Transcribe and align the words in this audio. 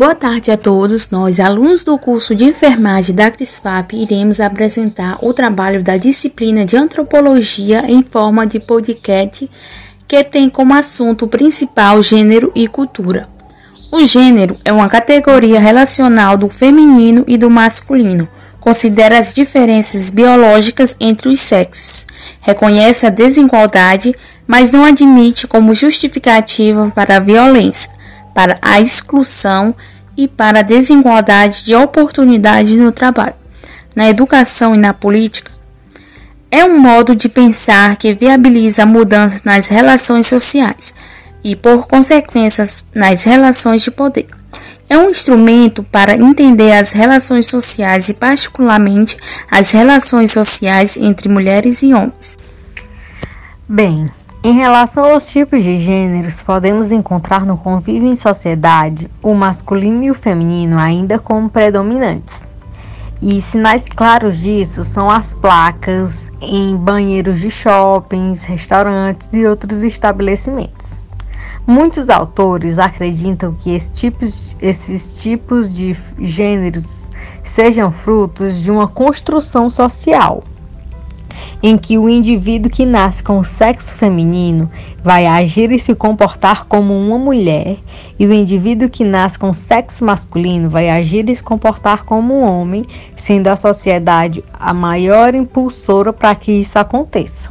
Boa 0.00 0.14
tarde 0.14 0.50
a 0.50 0.56
todos. 0.56 1.10
Nós, 1.10 1.38
alunos 1.38 1.84
do 1.84 1.98
curso 1.98 2.34
de 2.34 2.44
enfermagem 2.44 3.14
da 3.14 3.30
CRISPAP, 3.30 3.92
iremos 3.92 4.40
apresentar 4.40 5.18
o 5.20 5.34
trabalho 5.34 5.82
da 5.82 5.98
disciplina 5.98 6.64
de 6.64 6.74
antropologia 6.74 7.84
em 7.86 8.02
forma 8.02 8.46
de 8.46 8.58
podcast, 8.58 9.50
que 10.08 10.24
tem 10.24 10.48
como 10.48 10.72
assunto 10.72 11.28
principal 11.28 12.02
gênero 12.02 12.50
e 12.54 12.66
cultura. 12.66 13.28
O 13.92 14.02
gênero 14.02 14.56
é 14.64 14.72
uma 14.72 14.88
categoria 14.88 15.60
relacional 15.60 16.38
do 16.38 16.48
feminino 16.48 17.22
e 17.28 17.36
do 17.36 17.50
masculino. 17.50 18.26
Considera 18.58 19.18
as 19.18 19.34
diferenças 19.34 20.10
biológicas 20.10 20.96
entre 20.98 21.28
os 21.28 21.40
sexos, 21.40 22.06
reconhece 22.40 23.04
a 23.04 23.10
desigualdade, 23.10 24.14
mas 24.46 24.70
não 24.70 24.82
admite 24.82 25.46
como 25.46 25.74
justificativa 25.74 26.90
para 26.94 27.18
a 27.18 27.20
violência 27.20 27.99
para 28.34 28.56
a 28.62 28.80
exclusão 28.80 29.74
e 30.16 30.28
para 30.28 30.60
a 30.60 30.62
desigualdade 30.62 31.64
de 31.64 31.74
oportunidade 31.74 32.76
no 32.76 32.92
trabalho, 32.92 33.34
na 33.94 34.08
educação 34.08 34.74
e 34.74 34.78
na 34.78 34.92
política, 34.92 35.50
é 36.50 36.64
um 36.64 36.78
modo 36.78 37.14
de 37.14 37.28
pensar 37.28 37.96
que 37.96 38.12
viabiliza 38.12 38.84
mudanças 38.84 39.44
nas 39.44 39.68
relações 39.68 40.26
sociais 40.26 40.92
e, 41.44 41.54
por 41.54 41.86
consequências, 41.86 42.84
nas 42.94 43.22
relações 43.22 43.82
de 43.82 43.90
poder. 43.90 44.26
É 44.88 44.98
um 44.98 45.08
instrumento 45.08 45.84
para 45.84 46.16
entender 46.16 46.72
as 46.72 46.90
relações 46.90 47.46
sociais 47.46 48.08
e, 48.08 48.14
particularmente, 48.14 49.16
as 49.48 49.70
relações 49.70 50.32
sociais 50.32 50.96
entre 50.96 51.28
mulheres 51.28 51.82
e 51.82 51.94
homens. 51.94 52.36
Bem, 53.68 54.10
em 54.42 54.54
relação 54.54 55.04
aos 55.04 55.30
tipos 55.30 55.62
de 55.62 55.76
gêneros, 55.76 56.42
podemos 56.42 56.90
encontrar 56.90 57.44
no 57.44 57.58
convívio 57.58 58.08
em 58.08 58.16
sociedade 58.16 59.10
o 59.22 59.34
masculino 59.34 60.02
e 60.02 60.10
o 60.10 60.14
feminino 60.14 60.78
ainda 60.78 61.18
como 61.18 61.50
predominantes. 61.50 62.42
E 63.20 63.42
sinais 63.42 63.84
claros 63.84 64.38
disso 64.38 64.82
são 64.82 65.10
as 65.10 65.34
placas 65.34 66.32
em 66.40 66.74
banheiros 66.74 67.38
de 67.40 67.50
shoppings, 67.50 68.44
restaurantes 68.44 69.28
e 69.30 69.44
outros 69.44 69.82
estabelecimentos. 69.82 70.96
Muitos 71.66 72.08
autores 72.08 72.78
acreditam 72.78 73.54
que 73.60 73.74
esses 73.74 73.90
tipos, 73.90 74.56
esses 74.58 75.22
tipos 75.22 75.68
de 75.68 75.94
gêneros 76.18 77.10
sejam 77.44 77.90
frutos 77.90 78.62
de 78.62 78.70
uma 78.70 78.88
construção 78.88 79.68
social 79.68 80.42
em 81.62 81.76
que 81.76 81.98
o 81.98 82.08
indivíduo 82.08 82.70
que 82.70 82.86
nasce 82.86 83.22
com 83.22 83.38
o 83.38 83.44
sexo 83.44 83.94
feminino 83.94 84.70
vai 85.02 85.26
agir 85.26 85.70
e 85.72 85.78
se 85.78 85.94
comportar 85.94 86.66
como 86.66 86.96
uma 86.96 87.18
mulher, 87.18 87.76
e 88.18 88.26
o 88.26 88.32
indivíduo 88.32 88.88
que 88.88 89.04
nasce 89.04 89.38
com 89.38 89.50
o 89.50 89.54
sexo 89.54 90.04
masculino 90.04 90.70
vai 90.70 90.88
agir 90.88 91.28
e 91.28 91.34
se 91.34 91.42
comportar 91.42 92.04
como 92.04 92.34
um 92.34 92.44
homem, 92.44 92.86
sendo 93.16 93.48
a 93.48 93.56
sociedade 93.56 94.42
a 94.52 94.72
maior 94.72 95.34
impulsora 95.34 96.12
para 96.12 96.34
que 96.34 96.52
isso 96.52 96.78
aconteça. 96.78 97.50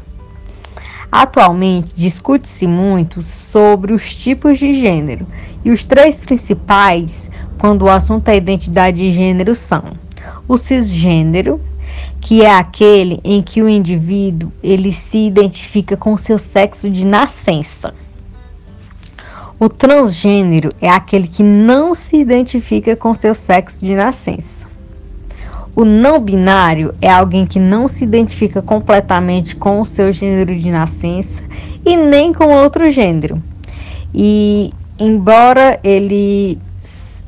Atualmente, 1.11 1.91
discute-se 1.95 2.67
muito 2.67 3.23
sobre 3.23 3.93
os 3.93 4.13
tipos 4.15 4.59
de 4.59 4.73
gênero, 4.73 5.25
e 5.65 5.71
os 5.71 5.85
três 5.85 6.15
principais, 6.17 7.29
quando 7.57 7.83
o 7.83 7.89
assunto 7.89 8.29
é 8.29 8.37
identidade 8.37 8.97
de 8.97 9.11
gênero, 9.11 9.55
são 9.55 9.83
o 10.47 10.57
cisgênero, 10.57 11.59
que 12.21 12.43
é 12.43 12.53
aquele 12.53 13.19
em 13.23 13.41
que 13.41 13.61
o 13.61 13.69
indivíduo 13.69 14.51
ele 14.61 14.91
se 14.91 15.19
identifica 15.19 15.95
com 15.95 16.17
seu 16.17 16.37
sexo 16.37 16.89
de 16.89 17.05
nascença. 17.05 17.93
O 19.59 19.67
transgênero 19.67 20.71
é 20.81 20.89
aquele 20.89 21.27
que 21.27 21.43
não 21.43 21.93
se 21.93 22.15
identifica 22.15 22.95
com 22.95 23.13
seu 23.13 23.35
sexo 23.35 23.85
de 23.85 23.93
nascença. 23.93 24.67
O 25.75 25.85
não 25.85 26.19
binário 26.19 26.93
é 27.01 27.09
alguém 27.09 27.45
que 27.45 27.59
não 27.59 27.87
se 27.87 28.03
identifica 28.03 28.61
completamente 28.61 29.55
com 29.55 29.81
o 29.81 29.85
seu 29.85 30.11
gênero 30.11 30.55
de 30.57 30.71
nascença 30.71 31.43
e 31.85 31.95
nem 31.95 32.33
com 32.33 32.45
outro 32.45 32.89
gênero. 32.89 33.41
E 34.13 34.71
embora 34.97 35.79
ele 35.83 36.57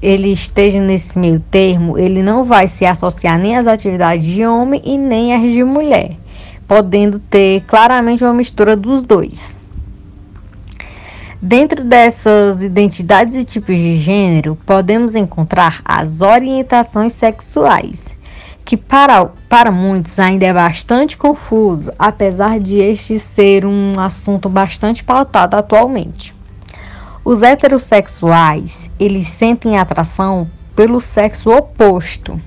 ele 0.01 0.29
esteja 0.34 0.79
nesse 0.79 1.17
meio 1.19 1.39
termo, 1.51 1.97
ele 1.97 2.23
não 2.23 2.44
vai 2.44 2.67
se 2.67 2.85
associar 2.85 3.38
nem 3.38 3.57
às 3.57 3.67
atividades 3.67 4.25
de 4.25 4.45
homem 4.45 4.81
e 4.84 4.97
nem 4.97 5.34
às 5.34 5.41
de 5.41 5.63
mulher, 5.63 6.17
podendo 6.67 7.19
ter 7.19 7.62
claramente 7.67 8.23
uma 8.23 8.34
mistura 8.34 8.75
dos 8.75 9.03
dois. 9.03 9.57
Dentro 11.44 11.84
dessas 11.84 12.62
identidades 12.62 13.35
e 13.35 13.44
tipos 13.44 13.75
de 13.75 13.97
gênero, 13.97 14.57
podemos 14.66 15.16
encontrar 15.16 15.81
as 15.84 16.22
orientações 16.22 17.13
sexuais, 17.13 18.16
que 18.63 18.78
para, 18.78 19.25
para 19.50 19.72
muitos 19.72 20.19
ainda 20.19 20.45
é 20.45 20.53
bastante 20.53 21.18
confuso, 21.18 21.91
apesar 21.97 22.59
de 22.59 22.78
este 22.78 23.18
ser 23.18 23.66
um 23.66 24.00
assunto 24.00 24.47
bastante 24.47 25.03
pautado 25.03 25.56
atualmente. 25.56 26.41
Os 27.24 27.44
heterossexuais, 27.44 28.90
eles 29.00 29.28
sentem 29.28 29.78
atração 29.78 30.50
pelo 30.76 31.00
sexo 31.00 31.52
oposto. 31.52 32.40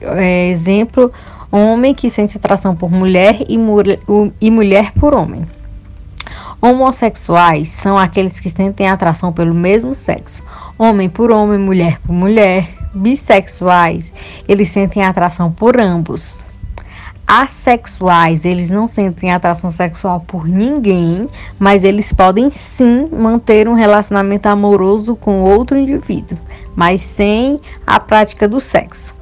É, 0.00 0.48
exemplo, 0.48 1.12
homem 1.50 1.94
que 1.94 2.08
sente 2.08 2.38
atração 2.38 2.74
por 2.74 2.90
mulher 2.90 3.40
e, 3.48 3.58
e 4.40 4.50
mulher 4.50 4.92
por 4.92 5.14
homem. 5.14 5.46
Homossexuais 6.62 7.68
são 7.68 7.98
aqueles 7.98 8.40
que 8.40 8.48
sentem 8.48 8.88
atração 8.88 9.32
pelo 9.32 9.54
mesmo 9.54 9.94
sexo, 9.94 10.42
homem 10.78 11.10
por 11.10 11.30
homem, 11.30 11.58
mulher 11.58 12.00
por 12.00 12.12
mulher. 12.12 12.70
Bissexuais, 12.94 14.12
eles 14.46 14.70
sentem 14.70 15.02
atração 15.02 15.50
por 15.50 15.80
ambos 15.80 16.43
assexuais, 17.26 18.44
eles 18.44 18.70
não 18.70 18.86
sentem 18.86 19.32
atração 19.32 19.70
sexual 19.70 20.20
por 20.20 20.46
ninguém, 20.46 21.28
mas 21.58 21.84
eles 21.84 22.12
podem 22.12 22.50
sim 22.50 23.08
manter 23.10 23.68
um 23.68 23.74
relacionamento 23.74 24.46
amoroso 24.46 25.16
com 25.16 25.40
outro 25.42 25.76
indivíduo, 25.76 26.38
mas 26.76 27.00
sem 27.00 27.60
a 27.86 27.98
prática 27.98 28.46
do 28.46 28.60
sexo. 28.60 29.14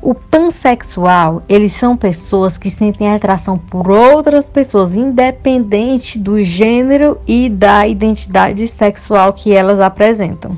O 0.00 0.14
pansexual, 0.14 1.42
eles 1.48 1.72
são 1.72 1.96
pessoas 1.96 2.56
que 2.56 2.70
sentem 2.70 3.12
atração 3.12 3.58
por 3.58 3.90
outras 3.90 4.48
pessoas, 4.48 4.94
independente 4.94 6.18
do 6.18 6.42
gênero 6.42 7.18
e 7.26 7.48
da 7.48 7.88
identidade 7.88 8.68
sexual 8.68 9.32
que 9.32 9.52
elas 9.52 9.80
apresentam. 9.80 10.56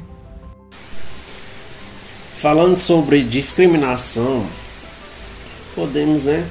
Falando 2.35 2.77
sobre 2.77 3.23
discriminação, 3.23 4.45
podemos, 5.75 6.27
né, 6.27 6.47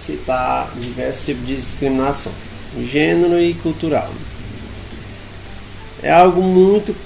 citar 0.00 0.70
diversos 0.76 1.26
tipos 1.26 1.46
de 1.46 1.56
discriminação, 1.56 2.32
gênero 2.82 3.40
e 3.40 3.54
cultural. 3.54 4.10
É 6.02 6.10
algo 6.10 6.42
muito 6.42 6.96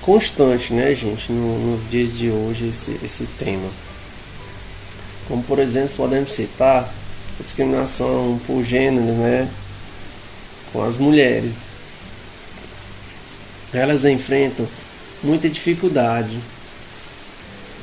constante, 0.00 0.72
né, 0.72 0.94
gente, 0.94 1.30
no, 1.30 1.76
nos 1.76 1.90
dias 1.90 2.16
de 2.16 2.30
hoje, 2.30 2.68
esse, 2.68 2.98
esse 3.04 3.26
tema. 3.38 3.68
Como, 5.28 5.42
por 5.42 5.58
exemplo, 5.58 5.94
podemos 5.96 6.32
citar 6.32 6.88
a 7.38 7.42
discriminação 7.42 8.40
por 8.46 8.64
gênero, 8.64 9.12
né, 9.12 9.48
com 10.72 10.82
as 10.82 10.96
mulheres. 10.98 11.56
Elas 13.72 14.04
enfrentam 14.04 14.66
muita 15.22 15.48
dificuldade 15.48 16.38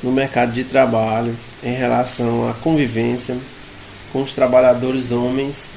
no 0.02 0.12
mercado 0.12 0.52
de 0.52 0.64
trabalho 0.64 1.36
em 1.62 1.74
relação 1.74 2.48
à 2.48 2.54
convivência 2.54 3.36
com 4.12 4.22
os 4.22 4.32
trabalhadores 4.32 5.12
homens 5.12 5.70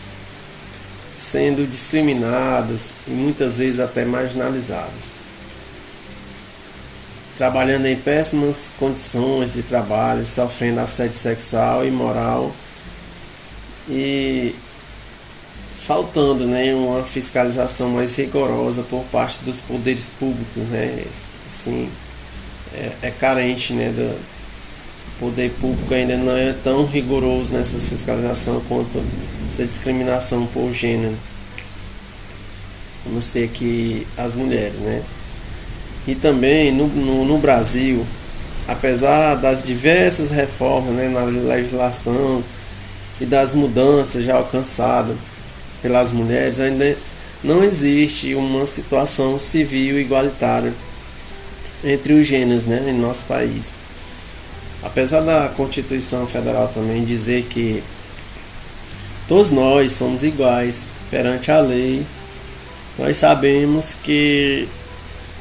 sendo 1.17 1.69
discriminados 1.69 2.91
e 3.07 3.11
muitas 3.11 3.57
vezes 3.59 3.79
até 3.79 4.03
marginalizados. 4.03 5.13
Trabalhando 7.37 7.85
em 7.85 7.95
péssimas 7.95 8.69
condições 8.77 9.53
de 9.53 9.63
trabalho, 9.63 10.25
sofrendo 10.25 10.79
assédio 10.79 11.17
sexual 11.17 11.85
e 11.85 11.91
moral 11.91 12.53
e 13.89 14.55
faltando 15.81 16.45
né, 16.45 16.73
uma 16.73 17.03
fiscalização 17.03 17.89
mais 17.89 18.15
rigorosa 18.15 18.83
por 18.83 19.03
parte 19.05 19.39
dos 19.43 19.61
poderes 19.61 20.09
públicos. 20.09 20.63
Né? 20.69 21.05
Assim, 21.47 21.89
é, 22.73 22.91
é 23.03 23.11
carente 23.11 23.73
né, 23.73 23.89
do, 23.89 24.32
poder 25.19 25.51
público 25.59 25.93
ainda 25.93 26.17
não 26.17 26.35
é 26.35 26.53
tão 26.63 26.85
rigoroso 26.85 27.53
nessa 27.53 27.77
fiscalização 27.79 28.61
quanto 28.67 29.01
essa 29.49 29.65
discriminação 29.65 30.45
por 30.47 30.71
gênero. 30.73 31.15
Vamos 33.05 33.27
ter 33.27 33.45
aqui 33.45 34.07
as 34.17 34.33
mulheres, 34.35 34.79
né? 34.79 35.03
E 36.07 36.15
também 36.15 36.71
no, 36.71 36.87
no, 36.87 37.25
no 37.25 37.37
Brasil, 37.37 38.05
apesar 38.67 39.35
das 39.35 39.61
diversas 39.61 40.29
reformas 40.29 40.93
né, 40.95 41.09
na 41.09 41.23
legislação 41.23 42.43
e 43.19 43.25
das 43.25 43.53
mudanças 43.53 44.23
já 44.23 44.35
alcançadas 44.35 45.15
pelas 45.81 46.11
mulheres, 46.11 46.59
ainda 46.59 46.97
não 47.43 47.63
existe 47.63 48.33
uma 48.35 48.65
situação 48.65 49.37
civil 49.37 49.99
igualitária 49.99 50.73
entre 51.83 52.13
os 52.13 52.25
gêneros 52.25 52.65
né, 52.65 52.85
em 52.87 52.93
nosso 52.93 53.23
país. 53.23 53.75
Apesar 54.83 55.21
da 55.21 55.49
Constituição 55.49 56.27
Federal 56.27 56.67
também 56.67 57.05
dizer 57.05 57.43
que 57.43 57.81
todos 59.27 59.49
nós 59.49 59.93
somos 59.93 60.23
iguais 60.23 60.87
perante 61.09 61.49
a 61.49 61.59
lei, 61.59 62.05
nós 62.99 63.17
sabemos 63.17 63.95
que 64.03 64.67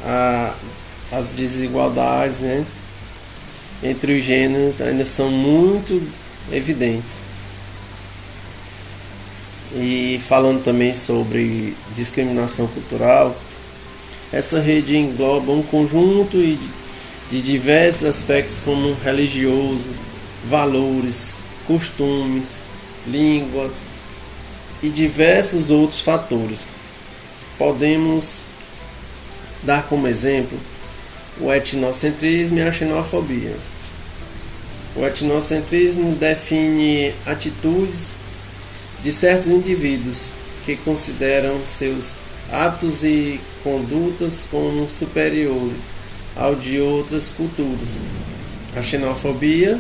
a, 0.04 0.54
as 1.10 1.30
desigualdades 1.30 2.38
né, 2.38 2.64
entre 3.82 4.18
os 4.18 4.24
gêneros 4.24 4.80
ainda 4.80 5.04
são 5.04 5.28
muito 5.28 6.00
evidentes. 6.50 7.18
E 9.74 10.20
falando 10.20 10.62
também 10.62 10.94
sobre 10.94 11.74
discriminação 11.96 12.66
cultural, 12.68 13.36
essa 14.32 14.60
rede 14.60 14.96
engloba 14.96 15.52
um 15.52 15.62
conjunto 15.62 16.38
de 17.32 17.40
diversos 17.40 18.06
aspectos 18.06 18.60
como 18.60 18.92
religioso, 19.02 19.88
valores, 20.50 21.38
costumes, 21.66 22.58
língua 23.06 23.72
e 24.82 24.90
diversos 24.90 25.70
outros 25.70 26.02
fatores. 26.02 26.58
Podemos 27.56 28.40
dar 29.62 29.84
como 29.88 30.06
exemplo 30.06 30.58
o 31.40 31.50
etnocentrismo 31.50 32.58
e 32.58 32.62
a 32.62 32.70
xenofobia. 32.70 33.56
O 34.94 35.06
etnocentrismo 35.06 36.14
define 36.16 37.14
atitudes 37.24 38.08
de 39.02 39.10
certos 39.10 39.48
indivíduos 39.48 40.32
que 40.66 40.76
consideram 40.76 41.64
seus 41.64 42.12
atos 42.52 43.02
e 43.02 43.40
condutas 43.64 44.46
como 44.50 44.86
superiores 44.86 45.91
ao 46.36 46.54
de 46.54 46.80
outras 46.80 47.30
culturas. 47.30 48.00
A 48.76 48.82
xenofobia 48.82 49.78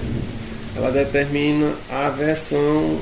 ela 0.76 0.90
determina 0.90 1.74
a 1.90 2.06
aversão 2.06 3.00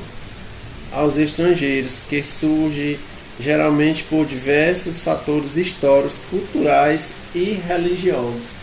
aos 0.91 1.17
estrangeiros, 1.17 2.03
que 2.03 2.21
surge 2.21 2.99
geralmente 3.39 4.03
por 4.03 4.25
diversos 4.25 4.99
fatores 4.99 5.55
históricos, 5.57 6.21
culturais 6.29 7.13
e 7.33 7.59
religiosos. 7.67 8.61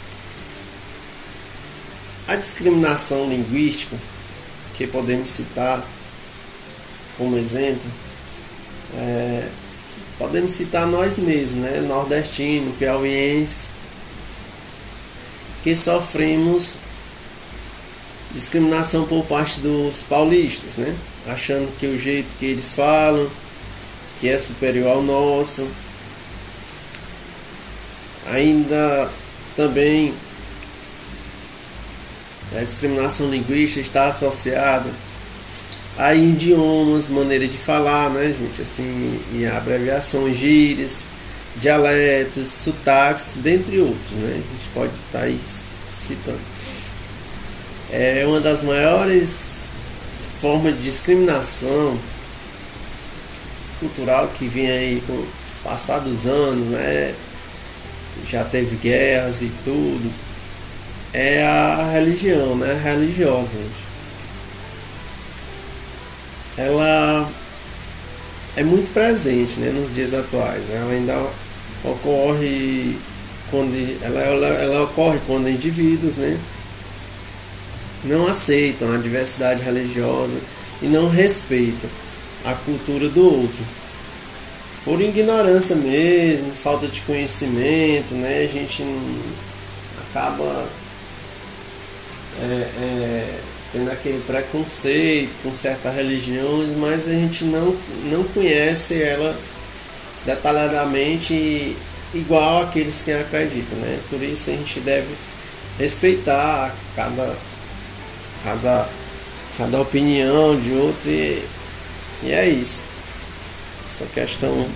A 2.29 2.37
discriminação 2.37 3.29
linguística, 3.29 3.96
que 4.76 4.87
podemos 4.87 5.31
citar 5.31 5.82
como 7.17 7.37
exemplo, 7.37 7.91
é, 8.94 9.49
podemos 10.19 10.52
citar 10.52 10.87
nós 10.87 11.19
mesmos, 11.19 11.62
né, 11.62 11.81
nordestino, 11.81 12.73
piauiense, 12.79 13.78
que 15.69 15.76
sofremos 15.76 16.76
discriminação 18.32 19.05
por 19.05 19.23
parte 19.26 19.61
dos 19.61 20.03
paulistas, 20.09 20.79
né, 20.79 20.97
achando 21.26 21.70
que 21.79 21.87
o 21.87 22.00
jeito 22.00 22.26
que 22.38 22.47
eles 22.47 22.73
falam 22.73 23.29
que 24.19 24.31
é 24.31 24.38
superior 24.38 24.93
ao 24.93 25.03
nosso. 25.03 25.69
Ainda 28.29 29.11
também 29.55 30.15
a 32.56 32.65
discriminação 32.65 33.29
linguística 33.29 33.81
está 33.81 34.09
associada 34.09 34.91
a 35.99 36.15
idiomas, 36.15 37.09
maneira 37.09 37.47
de 37.47 37.59
falar, 37.59 38.09
né, 38.09 38.35
gente? 38.41 38.62
Assim, 38.62 39.20
e 39.35 39.44
abreviações, 39.44 40.38
gírias, 40.38 41.05
dialetos, 41.56 42.49
sotaques, 42.49 43.35
dentre 43.37 43.81
outros, 43.81 44.11
né? 44.12 44.31
A 44.31 44.35
gente 44.35 44.69
pode 44.75 44.93
estar 44.93 45.19
tá 45.21 45.25
aí 45.25 45.41
citando. 45.95 46.41
É 47.91 48.25
uma 48.27 48.41
das 48.41 48.62
maiores 48.62 49.69
formas 50.41 50.77
de 50.77 50.83
discriminação 50.83 51.99
cultural 53.81 54.29
que 54.29 54.47
vem 54.47 54.71
aí 54.71 55.03
com 55.06 55.12
o 55.12 55.29
passar 55.65 56.00
dos 56.00 56.27
anos, 56.27 56.67
né? 56.69 57.15
Já 58.29 58.44
teve 58.44 58.77
guerras 58.77 59.43
e 59.43 59.51
tudo. 59.65 60.12
É 61.12 61.44
a 61.44 61.91
religião, 61.93 62.56
né? 62.56 62.79
Religiosa. 62.83 63.56
Ela 66.56 67.29
é 68.58 68.64
muito 68.64 68.93
presente 68.93 69.60
né, 69.60 69.70
nos 69.70 69.94
dias 69.94 70.12
atuais. 70.12 70.64
Ela 70.70 70.93
ainda 70.93 71.16
ocorre 71.84 72.96
quando 73.50 74.02
ela, 74.02 74.20
ela, 74.20 74.46
ela 74.49 74.82
ocorre 74.82 75.20
quando 75.26 75.49
indivíduos 75.49 76.16
né, 76.16 76.38
não 78.05 78.26
aceitam 78.26 78.93
a 78.93 78.99
diversidade 78.99 79.62
religiosa 79.62 80.37
e 80.82 80.87
não 80.87 81.08
respeitam 81.08 81.88
a 82.44 82.52
cultura 82.52 83.08
do 83.08 83.25
outro. 83.25 83.64
Por 84.84 85.00
ignorância 85.00 85.76
mesmo, 85.76 86.52
falta 86.52 86.87
de 86.87 87.00
conhecimento, 87.02 88.14
né? 88.14 88.49
A 88.49 88.52
gente 88.52 88.84
acaba 90.10 90.66
é, 92.40 92.69
é, 92.81 93.40
tendo 93.73 93.91
aquele 93.91 94.23
preconceito 94.26 95.37
com 95.43 95.55
certas 95.55 95.94
religiões, 95.94 96.69
mas 96.79 97.06
a 97.09 97.12
gente 97.12 97.44
não, 97.44 97.76
não 98.05 98.25
conhece 98.25 99.03
ela 99.03 99.37
detalhadamente 100.25 101.76
igual 102.15 102.62
aqueles 102.62 103.03
que 103.03 103.12
acreditam, 103.12 103.79
né? 103.79 103.99
Por 104.09 104.23
isso 104.23 104.50
a 104.50 104.55
gente 104.55 104.81
deve 104.81 105.09
respeitar 105.79 106.75
cada, 106.97 107.37
cada, 108.43 108.88
cada 109.59 109.81
opinião 109.81 110.59
de 110.59 110.73
outro 110.73 111.11
e 111.11 111.43
e 112.23 112.32
é 112.32 112.49
isso. 112.49 112.85
Essa 113.88 114.05
questão 114.06 114.69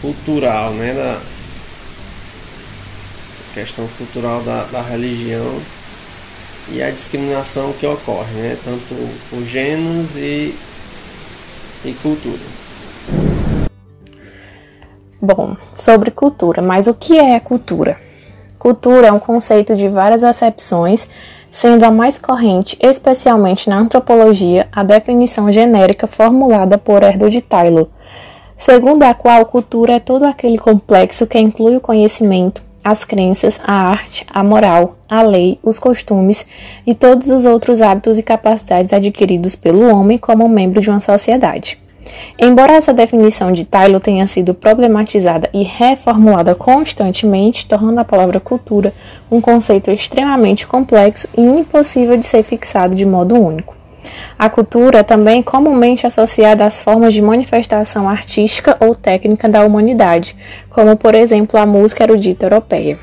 cultural, 0.00 0.72
né? 0.72 0.92
Da, 0.92 1.20
essa 3.30 3.42
questão 3.54 3.88
cultural 3.96 4.42
da, 4.42 4.64
da 4.64 4.82
religião 4.82 5.60
e 6.72 6.82
a 6.82 6.90
discriminação 6.90 7.72
que 7.72 7.86
ocorre, 7.86 8.32
né? 8.34 8.56
Tanto 8.64 8.94
por 9.30 9.42
gêneros 9.42 10.16
e, 10.16 10.54
e 11.84 11.92
cultura. 12.02 12.38
Bom, 15.20 15.56
sobre 15.74 16.10
cultura, 16.10 16.60
mas 16.60 16.86
o 16.86 16.94
que 16.94 17.18
é 17.18 17.38
cultura? 17.40 17.98
Cultura 18.58 19.06
é 19.08 19.12
um 19.12 19.18
conceito 19.18 19.74
de 19.74 19.88
várias 19.88 20.22
acepções 20.22 21.08
sendo 21.54 21.84
a 21.84 21.90
mais 21.90 22.18
corrente, 22.18 22.76
especialmente 22.80 23.70
na 23.70 23.78
antropologia, 23.78 24.66
a 24.72 24.82
definição 24.82 25.50
genérica 25.52 26.06
formulada 26.06 26.76
por 26.76 27.02
Erdod 27.02 27.40
Taylor, 27.42 27.86
segundo 28.58 29.04
a 29.04 29.14
qual 29.14 29.46
cultura 29.46 29.94
é 29.94 30.00
todo 30.00 30.24
aquele 30.24 30.58
complexo 30.58 31.26
que 31.26 31.38
inclui 31.38 31.76
o 31.76 31.80
conhecimento, 31.80 32.60
as 32.84 33.02
crenças, 33.02 33.58
a 33.64 33.72
arte, 33.72 34.26
a 34.30 34.44
moral, 34.44 34.98
a 35.08 35.22
lei, 35.22 35.58
os 35.62 35.78
costumes 35.78 36.44
e 36.86 36.94
todos 36.94 37.28
os 37.28 37.46
outros 37.46 37.80
hábitos 37.80 38.18
e 38.18 38.22
capacidades 38.22 38.92
adquiridos 38.92 39.56
pelo 39.56 39.88
homem 39.88 40.18
como 40.18 40.48
membro 40.48 40.82
de 40.82 40.90
uma 40.90 41.00
sociedade. 41.00 41.78
Embora 42.38 42.74
essa 42.74 42.92
definição 42.92 43.50
de 43.52 43.64
Taylor 43.64 44.00
tenha 44.00 44.26
sido 44.26 44.52
problematizada 44.52 45.48
e 45.54 45.62
reformulada 45.62 46.54
constantemente, 46.54 47.66
tornando 47.66 48.00
a 48.00 48.04
palavra 48.04 48.38
cultura 48.38 48.92
um 49.30 49.40
conceito 49.40 49.90
extremamente 49.90 50.66
complexo 50.66 51.26
e 51.36 51.40
impossível 51.40 52.16
de 52.16 52.26
ser 52.26 52.42
fixado 52.42 52.94
de 52.94 53.06
modo 53.06 53.34
único. 53.34 53.73
A 54.38 54.48
cultura 54.48 54.98
é 54.98 55.02
também 55.02 55.42
comumente 55.42 56.06
associada 56.06 56.64
às 56.64 56.82
formas 56.82 57.14
de 57.14 57.22
manifestação 57.22 58.08
artística 58.08 58.76
ou 58.80 58.94
técnica 58.94 59.48
da 59.48 59.64
humanidade, 59.64 60.36
como 60.70 60.96
por 60.96 61.14
exemplo 61.14 61.58
a 61.58 61.66
música 61.66 62.04
erudita 62.04 62.46
europeia. 62.46 62.98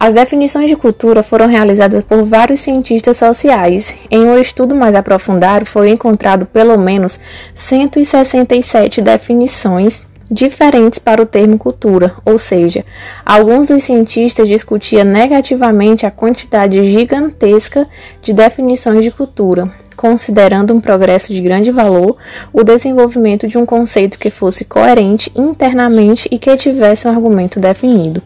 As 0.00 0.14
definições 0.14 0.70
de 0.70 0.76
cultura 0.76 1.24
foram 1.24 1.48
realizadas 1.48 2.04
por 2.04 2.22
vários 2.22 2.60
cientistas 2.60 3.16
sociais. 3.16 3.96
Em 4.08 4.24
um 4.24 4.38
estudo 4.38 4.72
mais 4.72 4.94
aprofundado, 4.94 5.66
foi 5.66 5.90
encontrado 5.90 6.46
pelo 6.46 6.78
menos 6.78 7.18
167 7.56 9.02
definições 9.02 10.06
diferentes 10.30 10.98
para 10.98 11.22
o 11.22 11.26
termo 11.26 11.58
cultura, 11.58 12.14
ou 12.24 12.38
seja, 12.38 12.84
alguns 13.24 13.66
dos 13.66 13.82
cientistas 13.82 14.48
discutiam 14.48 15.04
negativamente 15.04 16.06
a 16.06 16.10
quantidade 16.10 16.90
gigantesca 16.90 17.86
de 18.22 18.32
definições 18.32 19.02
de 19.02 19.10
cultura, 19.10 19.72
considerando 19.96 20.74
um 20.74 20.80
progresso 20.80 21.32
de 21.32 21.40
grande 21.40 21.70
valor 21.70 22.16
o 22.52 22.62
desenvolvimento 22.62 23.48
de 23.48 23.58
um 23.58 23.66
conceito 23.66 24.18
que 24.18 24.30
fosse 24.30 24.64
coerente 24.64 25.32
internamente 25.34 26.28
e 26.30 26.38
que 26.38 26.56
tivesse 26.56 27.08
um 27.08 27.10
argumento 27.10 27.58
definido. 27.58 28.22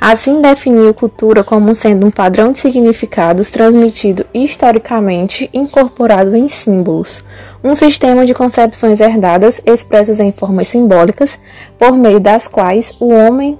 Assim, 0.00 0.40
definiu 0.40 0.92
cultura 0.92 1.42
como 1.42 1.74
sendo 1.74 2.06
um 2.06 2.10
padrão 2.10 2.52
de 2.52 2.58
significados 2.58 3.50
transmitido 3.50 4.26
historicamente 4.34 5.48
incorporado 5.52 6.36
em 6.36 6.48
símbolos, 6.48 7.24
um 7.62 7.74
sistema 7.74 8.26
de 8.26 8.34
concepções 8.34 9.00
herdadas 9.00 9.60
expressas 9.64 10.20
em 10.20 10.32
formas 10.32 10.68
simbólicas, 10.68 11.38
por 11.78 11.96
meio 11.96 12.20
das 12.20 12.46
quais 12.46 12.94
o 13.00 13.08
homem 13.08 13.58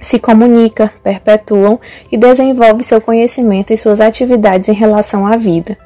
se 0.00 0.18
comunica, 0.18 0.92
perpetuam 1.02 1.78
e 2.10 2.16
desenvolve 2.16 2.82
seu 2.82 3.00
conhecimento 3.00 3.72
e 3.72 3.76
suas 3.76 4.00
atividades 4.00 4.68
em 4.68 4.72
relação 4.72 5.26
à 5.26 5.36
vida. 5.36 5.78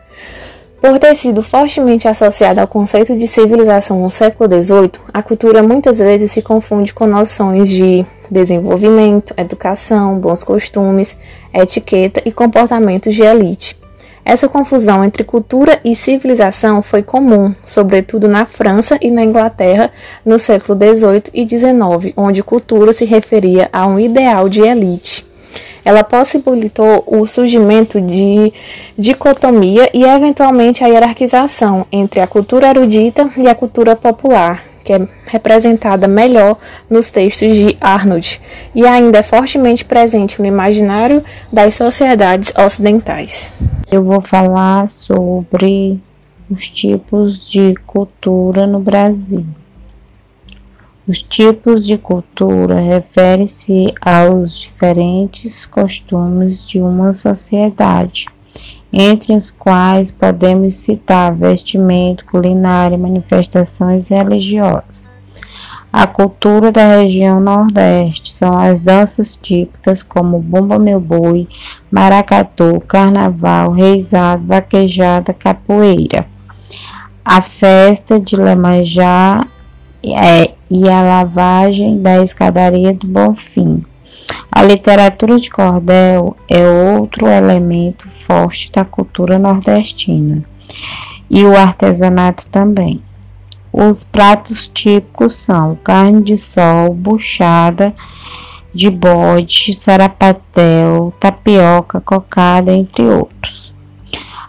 Por 0.87 1.01
ter 1.01 1.17
sido 1.17 1.43
fortemente 1.43 2.07
associada 2.07 2.61
ao 2.61 2.69
conceito 2.69 3.19
de 3.19 3.27
civilização 3.27 4.01
no 4.01 4.09
século 4.09 4.49
XVIII, 4.49 4.93
a 5.13 5.21
cultura 5.21 5.61
muitas 5.61 5.99
vezes 5.99 6.31
se 6.31 6.41
confunde 6.41 6.95
com 6.95 7.09
noções 7.09 7.69
de 7.69 8.07
desenvolvimento, 8.31 9.35
educação, 9.37 10.17
bons 10.21 10.45
costumes, 10.45 11.17
etiqueta 11.53 12.23
e 12.25 12.31
comportamentos 12.31 13.17
de 13.17 13.23
elite. 13.23 13.77
Essa 14.25 14.49
confusão 14.49 15.05
entre 15.05 15.25
cultura 15.25 15.81
e 15.85 15.93
civilização 15.93 16.81
foi 16.83 17.03
comum, 17.03 17.53
sobretudo 17.65 18.29
na 18.29 18.47
França 18.47 18.97
e 19.03 19.11
na 19.11 19.25
Inglaterra, 19.25 19.91
no 20.25 20.39
século 20.39 20.79
XVIII 20.79 21.25
e 21.35 21.49
XIX, 21.49 22.15
onde 22.17 22.45
cultura 22.45 22.93
se 22.93 23.05
referia 23.05 23.69
a 23.73 23.89
um 23.89 23.99
ideal 23.99 24.49
de 24.49 24.61
elite. 24.61 25.27
Ela 25.87 26.03
possibilitou 26.03 27.05
o 27.07 27.29
surgimento 27.29 28.01
de 28.01 28.53
dicotomia 28.99 29.89
e, 29.95 30.03
eventualmente, 30.03 30.83
a 30.83 30.89
hierarquização 30.89 31.87
entre 31.93 32.19
a 32.19 32.27
cultura 32.27 32.71
erudita 32.71 33.31
e 33.37 33.47
a 33.47 33.55
cultura 33.55 33.95
popular, 33.95 34.65
que 34.83 34.93
é 34.93 35.07
representada 35.27 36.09
melhor 36.09 36.59
nos 36.91 37.13
textos 37.13 37.55
de 37.55 37.77
Arnold 37.81 38.41
e 38.75 38.85
ainda 38.85 39.19
é 39.19 39.23
fortemente 39.23 39.85
presente 39.85 40.41
no 40.41 40.47
imaginário 40.49 41.23
das 41.53 41.75
sociedades 41.75 42.53
ocidentais. 42.59 43.53
Eu 43.89 44.03
vou 44.03 44.21
falar 44.21 44.89
sobre 44.89 46.01
os 46.51 46.69
tipos 46.69 47.49
de 47.49 47.77
cultura 47.87 48.67
no 48.67 48.81
Brasil. 48.81 49.47
Os 51.09 51.23
tipos 51.23 51.87
de 51.87 51.97
cultura 51.97 52.81
referem-se 52.81 53.95
aos 54.01 54.59
diferentes 54.59 55.65
costumes 55.65 56.67
de 56.67 56.81
uma 56.81 57.13
sociedade, 57.13 58.27
entre 58.93 59.33
os 59.33 59.53
quais 59.53 60.11
podemos 60.11 60.75
citar 60.75 61.33
vestimento, 61.33 62.25
culinária, 62.25 62.99
manifestações 62.99 64.09
religiosas. 64.09 65.09
A 65.93 66.09
cultura 66.09 66.73
da 66.73 66.97
região 66.97 67.39
Nordeste 67.39 68.33
são 68.33 68.59
as 68.59 68.81
danças 68.81 69.37
típicas 69.37 70.03
como 70.03 70.41
Bumba 70.41 70.77
Meu 70.77 70.99
Boi, 70.99 71.47
Maracatu, 71.89 72.81
Carnaval, 72.81 73.71
Reisado, 73.71 74.45
Vaquejada, 74.45 75.33
Capoeira. 75.33 76.27
A 77.25 77.41
festa 77.41 78.19
de 78.19 78.35
Lemajá 78.35 79.47
é, 80.15 80.55
e 80.71 80.89
a 80.89 81.03
lavagem 81.03 82.01
da 82.01 82.23
escadaria 82.23 82.93
do 82.93 83.07
Bonfim. 83.07 83.85
A 84.51 84.63
literatura 84.63 85.39
de 85.39 85.51
cordel 85.51 86.37
é 86.49 86.67
outro 86.69 87.27
elemento 87.27 88.09
forte 88.27 88.71
da 88.73 88.85
cultura 88.85 89.39
nordestina 89.39 90.45
e 91.29 91.45
o 91.45 91.57
artesanato 91.57 92.47
também. 92.49 93.03
Os 93.73 94.03
pratos 94.03 94.69
típicos 94.69 95.37
são 95.37 95.77
carne 95.85 96.23
de 96.23 96.37
sol, 96.37 96.95
buchada 96.95 97.95
de 98.77 98.91
bode, 98.91 99.73
sarapatel, 99.73 101.13
tapioca, 101.19 101.99
cocada, 101.99 102.75
entre 102.75 103.05
outros. 103.05 103.75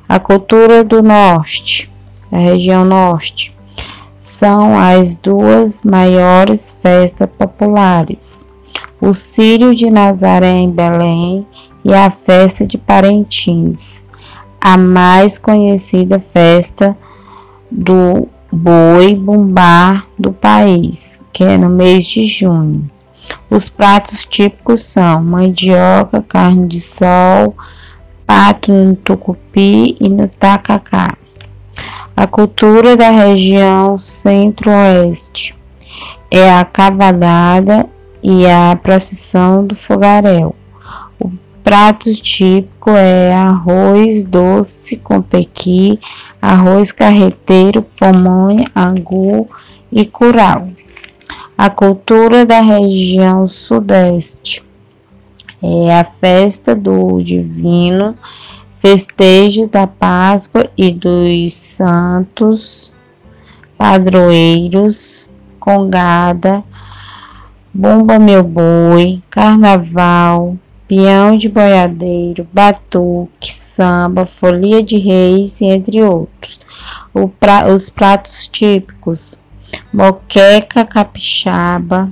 A 0.08 0.20
cultura 0.20 0.84
do 0.84 1.02
norte, 1.02 1.90
da 2.30 2.38
região 2.38 2.84
norte, 2.84 3.56
são 4.38 4.78
as 4.78 5.18
duas 5.18 5.82
maiores 5.82 6.70
festas 6.84 7.28
populares: 7.40 8.46
o 9.02 9.12
Círio 9.12 9.74
de 9.74 9.90
Nazaré 9.90 10.52
em 10.52 10.70
Belém 10.70 11.46
e 11.84 11.92
a 11.92 12.12
festa 12.12 12.66
de 12.66 12.78
Parentins, 12.78 14.06
a 14.62 14.78
mais 14.78 15.40
conhecida 15.40 16.24
festa 16.34 16.96
do 17.72 18.28
boi 18.52 19.16
bumbá 19.16 20.04
do 20.20 20.32
país, 20.32 21.20
que 21.34 21.44
é 21.44 21.58
no 21.58 21.70
mês 21.70 22.06
de 22.06 22.28
junho. 22.28 22.88
Os 23.50 23.68
pratos 23.68 24.24
típicos 24.24 24.84
são 24.86 25.24
mandioca, 25.24 26.22
carne 26.22 26.68
de 26.68 26.80
sol, 26.80 27.56
pato 28.26 28.72
no 28.72 28.96
tucupi 28.96 29.98
e 30.00 30.08
no 30.08 30.28
tacacá. 30.28 31.18
A 32.18 32.26
cultura 32.26 32.98
da 32.98 33.12
região 33.12 34.00
centro-oeste 34.00 35.56
é 36.32 36.50
a 36.50 36.66
cavalhada 36.66 37.88
e 38.24 38.48
a 38.48 38.76
procissão 38.76 39.64
do 39.64 39.76
fogaréu. 39.76 40.56
O 41.20 41.30
prato 41.64 42.12
típico 42.16 42.90
é 42.90 43.32
arroz 43.32 44.26
doce 44.26 44.98
com 44.98 45.22
pequi, 45.22 46.00
arroz 46.42 46.92
carreteiro, 46.92 47.84
pamonha, 47.84 48.72
angu 48.76 49.48
e 49.92 50.04
curau. 50.04 50.70
A 51.56 51.70
cultura 51.70 52.48
da 52.48 52.62
região 52.62 53.48
sudeste 53.48 54.64
é 55.62 56.00
a 56.00 56.04
festa 56.04 56.74
do 56.74 57.22
divino 57.22 58.16
festejo 58.80 59.68
da 59.68 59.88
Páscoa 59.88 60.70
e 60.78 60.92
dos 60.92 61.54
santos 61.54 62.94
padroeiros, 63.78 65.28
congada, 65.60 66.64
bomba 67.74 68.18
meu 68.20 68.44
boi, 68.44 69.22
carnaval, 69.30 70.58
peão 70.88 71.38
de 71.38 71.50
boiadeiro, 71.50 72.48
batuque, 72.52 73.54
samba, 73.54 74.26
folia 74.40 74.82
de 74.82 74.98
reis, 74.98 75.62
entre 75.62 76.02
outros. 76.02 76.60
Pra, 77.40 77.68
os 77.68 77.90
pratos 77.90 78.48
típicos: 78.48 79.36
moqueca 79.92 80.86
capixaba, 80.86 82.12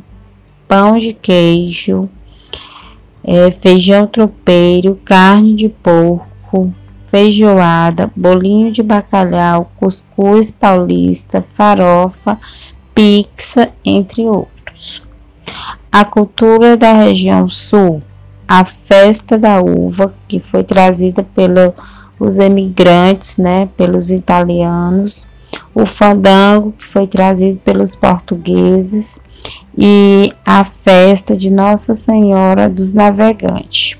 pão 0.68 0.98
de 0.98 1.14
queijo, 1.14 2.10
é, 3.24 3.52
feijão 3.52 4.08
tropeiro, 4.08 5.00
carne 5.06 5.56
de 5.56 5.70
porco 5.70 6.35
feijoada, 7.10 8.12
bolinho 8.16 8.72
de 8.72 8.84
bacalhau, 8.84 9.72
cuscuz 9.78 10.52
paulista, 10.52 11.46
farofa, 11.54 12.38
pizza, 12.94 13.70
entre 13.84 14.24
outros. 14.24 15.02
A 15.92 16.04
cultura 16.04 16.76
da 16.76 16.92
região 16.92 17.50
sul, 17.50 18.02
a 18.48 18.66
festa 18.66 19.38
da 19.38 19.62
uva, 19.62 20.14
que 20.28 20.40
foi 20.40 20.64
trazida 20.64 21.24
pelos 21.24 22.38
emigrantes, 22.38 23.38
né, 23.38 23.70
pelos 23.78 24.12
italianos, 24.12 25.26
o 25.74 25.86
fandango, 25.86 26.74
que 26.74 26.84
foi 26.84 27.08
trazido 27.08 27.60
pelos 27.64 27.96
portugueses, 27.96 29.18
e 29.78 30.34
a 30.46 30.66
festa 30.66 31.36
de 31.36 31.50
Nossa 31.50 31.96
Senhora 31.96 32.68
dos 32.68 32.94
Navegantes. 32.94 33.98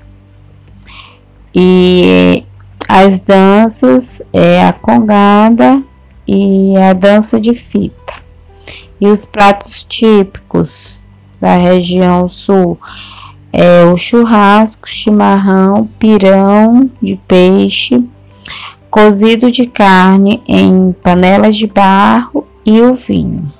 E 1.58 2.44
as 2.86 3.18
danças 3.20 4.20
é 4.30 4.62
a 4.62 4.74
congada 4.74 5.82
e 6.28 6.76
a 6.76 6.92
dança 6.92 7.40
de 7.40 7.54
fita. 7.54 8.12
E 9.00 9.06
os 9.06 9.24
pratos 9.24 9.82
típicos 9.82 10.98
da 11.40 11.56
região 11.56 12.28
sul 12.28 12.78
é 13.50 13.86
o 13.86 13.96
churrasco, 13.96 14.86
chimarrão, 14.86 15.88
pirão 15.98 16.90
de 17.00 17.18
peixe, 17.26 18.04
cozido 18.90 19.50
de 19.50 19.66
carne 19.66 20.42
em 20.46 20.94
panelas 21.02 21.56
de 21.56 21.66
barro 21.66 22.46
e 22.66 22.82
o 22.82 22.96
vinho. 22.96 23.50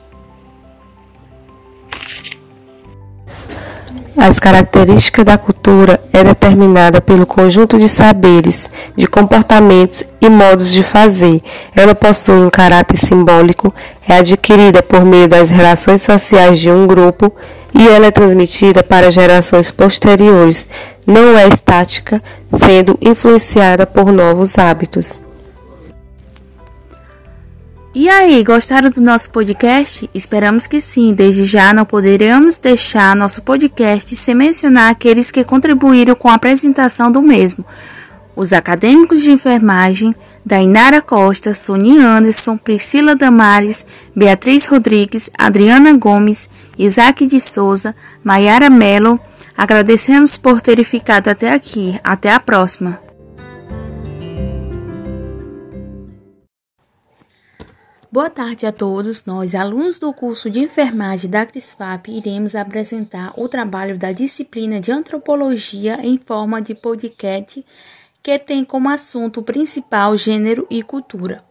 As 4.17 4.39
características 4.39 5.27
da 5.27 5.37
cultura 5.37 6.01
é 6.11 6.25
determinada 6.25 7.03
pelo 7.03 7.27
conjunto 7.27 7.79
de 7.79 7.87
saberes, 7.87 8.69
de 8.97 9.07
comportamentos 9.07 10.05
e 10.21 10.29
modos 10.31 10.73
de 10.73 10.83
fazer. 10.83 11.43
Ela 11.75 11.95
possui 11.95 12.41
um 12.41 12.49
caráter 12.49 12.97
simbólico, 12.97 13.75
é 14.09 14.15
adquirida 14.17 14.83
por 14.83 15.05
meio 15.05 15.29
das 15.29 15.51
relações 15.51 16.01
sociais 16.01 16.59
de 16.59 16.71
um 16.71 16.87
grupo 16.87 17.31
e 17.75 17.87
ela 17.87 18.07
é 18.07 18.11
transmitida 18.11 18.83
para 18.83 19.11
gerações 19.11 19.71
posteriores. 19.71 20.67
Não 21.07 21.37
é 21.37 21.47
estática, 21.49 22.23
sendo 22.49 22.99
influenciada 23.03 23.87
por 23.87 24.11
novos 24.11 24.59
hábitos. 24.59 25.21
E 27.99 28.11
aí, 28.11 28.45
gostaram 28.45 28.91
do 28.91 29.01
nosso 29.01 29.31
podcast? 29.31 30.11
Esperamos 30.13 30.67
que 30.67 30.83
sim. 30.83 31.15
Desde 31.15 31.47
já 31.47 31.73
não 31.73 31.87
poderemos 31.87 32.59
deixar 32.59 33.17
nosso 33.17 33.41
podcast 33.41 34.15
sem 34.15 34.35
mencionar 34.35 34.91
aqueles 34.91 35.31
que 35.31 35.43
contribuíram 35.43 36.15
com 36.15 36.29
a 36.29 36.35
apresentação 36.35 37.11
do 37.11 37.23
mesmo. 37.23 37.65
Os 38.37 38.53
acadêmicos 38.53 39.23
de 39.23 39.33
enfermagem, 39.33 40.15
Dainara 40.45 41.01
Costa, 41.01 41.55
Sonia 41.55 42.07
Anderson, 42.07 42.59
Priscila 42.59 43.17
Damares, 43.17 43.87
Beatriz 44.15 44.67
Rodrigues, 44.67 45.31
Adriana 45.39 45.95
Gomes, 45.95 46.51
Isaac 46.79 47.27
de 47.27 47.41
Souza, 47.41 47.97
Maiara 48.23 48.69
Mello, 48.69 49.19
Agradecemos 49.57 50.37
por 50.37 50.61
terem 50.61 50.85
ficado 50.85 51.29
até 51.29 51.51
aqui. 51.51 51.99
Até 52.05 52.31
a 52.31 52.39
próxima! 52.39 53.06
Boa 58.17 58.31
tarde 58.31 58.65
a 58.65 58.73
todos. 58.73 59.27
Nós, 59.27 59.55
alunos 59.55 59.99
do 59.99 60.11
curso 60.11 60.49
de 60.49 60.59
enfermagem 60.59 61.31
da 61.31 61.45
CRISFAP, 61.45 62.09
iremos 62.09 62.55
apresentar 62.55 63.35
o 63.37 63.47
trabalho 63.47 63.99
da 63.99 64.11
disciplina 64.11 64.81
de 64.81 64.91
antropologia 64.91 65.99
em 66.03 66.17
forma 66.17 66.63
de 66.63 66.75
podcast, 66.75 67.63
que 68.23 68.39
tem 68.39 68.65
como 68.65 68.89
assunto 68.89 69.43
principal 69.43 70.17
gênero 70.17 70.67
e 70.71 70.83
cultura. 70.83 71.45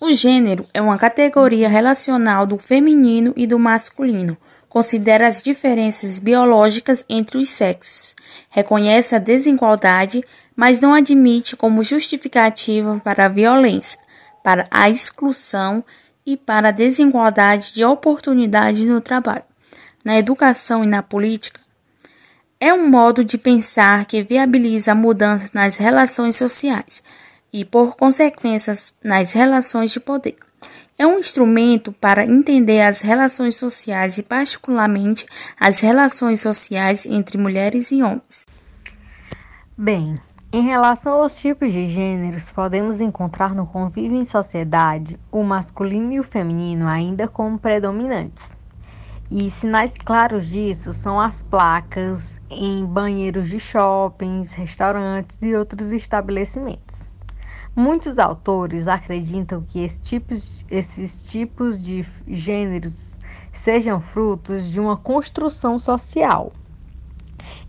O 0.00 0.12
gênero 0.12 0.66
é 0.74 0.82
uma 0.82 0.98
categoria 0.98 1.68
relacional 1.68 2.44
do 2.44 2.58
feminino 2.58 3.32
e 3.36 3.46
do 3.46 3.56
masculino. 3.56 4.36
Considera 4.68 5.28
as 5.28 5.40
diferenças 5.40 6.18
biológicas 6.18 7.04
entre 7.08 7.38
os 7.38 7.48
sexos, 7.50 8.16
reconhece 8.50 9.14
a 9.14 9.20
desigualdade, 9.20 10.24
mas 10.56 10.80
não 10.80 10.92
admite 10.92 11.54
como 11.54 11.84
justificativa 11.84 13.00
para 13.04 13.26
a 13.26 13.28
violência 13.28 14.09
para 14.42 14.66
a 14.70 14.88
exclusão 14.88 15.84
e 16.24 16.36
para 16.36 16.68
a 16.68 16.72
desigualdade 16.72 17.72
de 17.72 17.84
oportunidade 17.84 18.86
no 18.86 19.00
trabalho, 19.00 19.44
na 20.04 20.18
educação 20.18 20.84
e 20.84 20.86
na 20.86 21.02
política, 21.02 21.60
é 22.58 22.74
um 22.74 22.88
modo 22.88 23.24
de 23.24 23.38
pensar 23.38 24.04
que 24.04 24.22
viabiliza 24.22 24.94
mudanças 24.94 25.52
nas 25.52 25.76
relações 25.76 26.36
sociais 26.36 27.02
e, 27.50 27.64
por 27.64 27.96
consequências, 27.96 28.94
nas 29.02 29.32
relações 29.32 29.90
de 29.90 29.98
poder. 29.98 30.36
É 30.98 31.06
um 31.06 31.18
instrumento 31.18 31.90
para 31.90 32.26
entender 32.26 32.82
as 32.82 33.00
relações 33.00 33.56
sociais 33.56 34.18
e, 34.18 34.22
particularmente, 34.22 35.24
as 35.58 35.80
relações 35.80 36.42
sociais 36.42 37.06
entre 37.06 37.38
mulheres 37.38 37.90
e 37.90 38.02
homens. 38.02 38.44
Bem, 39.74 40.20
em 40.52 40.62
relação 40.62 41.22
aos 41.22 41.38
tipos 41.38 41.72
de 41.72 41.86
gêneros, 41.86 42.50
podemos 42.50 43.00
encontrar 43.00 43.54
no 43.54 43.64
convívio 43.64 44.18
em 44.18 44.24
sociedade 44.24 45.16
o 45.30 45.44
masculino 45.44 46.12
e 46.12 46.18
o 46.18 46.24
feminino 46.24 46.88
ainda 46.88 47.28
como 47.28 47.56
predominantes. 47.56 48.50
E 49.30 49.48
sinais 49.48 49.94
claros 49.96 50.48
disso 50.48 50.92
são 50.92 51.20
as 51.20 51.40
placas 51.44 52.40
em 52.50 52.84
banheiros 52.84 53.48
de 53.48 53.60
shoppings, 53.60 54.52
restaurantes 54.52 55.40
e 55.40 55.54
outros 55.54 55.92
estabelecimentos. 55.92 57.06
Muitos 57.76 58.18
autores 58.18 58.88
acreditam 58.88 59.62
que 59.62 59.84
esses 59.84 60.00
tipos, 60.00 60.66
esses 60.68 61.30
tipos 61.30 61.78
de 61.78 62.04
gêneros 62.26 63.16
sejam 63.52 64.00
frutos 64.00 64.68
de 64.68 64.80
uma 64.80 64.96
construção 64.96 65.78
social 65.78 66.52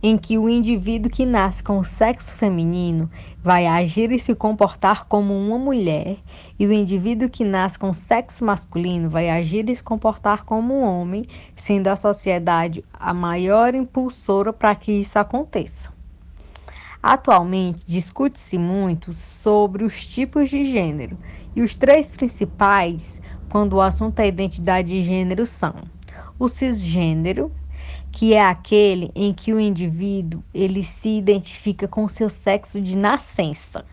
em 0.02 0.18
que 0.18 0.38
o 0.38 0.50
indivíduo 0.50 1.12
que 1.12 1.26
nasce 1.26 1.64
com 1.64 1.78
o 1.78 1.84
sexo 1.84 2.32
feminino 2.32 3.10
vai 3.44 3.68
agir 3.68 4.12
e 4.12 4.20
se 4.20 4.36
comportar 4.36 5.06
como 5.06 5.34
uma 5.34 5.58
mulher, 5.58 6.18
e 6.60 6.66
o 6.68 6.72
indivíduo 6.72 7.30
que 7.30 7.44
nasce 7.44 7.78
com 7.78 7.90
o 7.90 7.94
sexo 7.94 8.46
masculino 8.46 9.10
vai 9.10 9.30
agir 9.30 9.70
e 9.70 9.76
se 9.76 9.84
comportar 9.84 10.44
como 10.44 10.74
um 10.74 10.84
homem, 10.84 11.26
sendo 11.56 11.88
a 11.88 11.96
sociedade 11.96 12.84
a 12.94 13.14
maior 13.14 13.74
impulsora 13.76 14.54
para 14.54 14.76
que 14.76 14.92
isso 14.92 15.18
aconteça. 15.18 15.90
Atualmente, 17.04 17.82
discute-se 17.86 18.60
muito 18.60 19.12
sobre 19.14 19.84
os 19.84 20.06
tipos 20.06 20.50
de 20.50 20.64
gênero, 20.64 21.18
e 21.56 21.62
os 21.62 21.76
três 21.76 22.08
principais, 22.08 23.20
quando 23.50 23.74
o 23.74 23.82
assunto 23.82 24.20
é 24.20 24.28
identidade 24.28 24.90
de 24.90 25.02
gênero, 25.02 25.48
são 25.48 25.74
o 26.38 26.48
cisgênero, 26.48 27.52
que 28.12 28.34
é 28.34 28.42
aquele 28.42 29.12
em 29.16 29.34
que 29.34 29.54
o 29.54 29.60
indivíduo 29.60 30.44
ele 30.54 30.84
se 30.84 31.10
identifica 31.10 31.88
com 31.88 32.08
seu 32.08 32.30
sexo 32.30 32.82
de 32.82 32.98
nascença. 32.98 33.86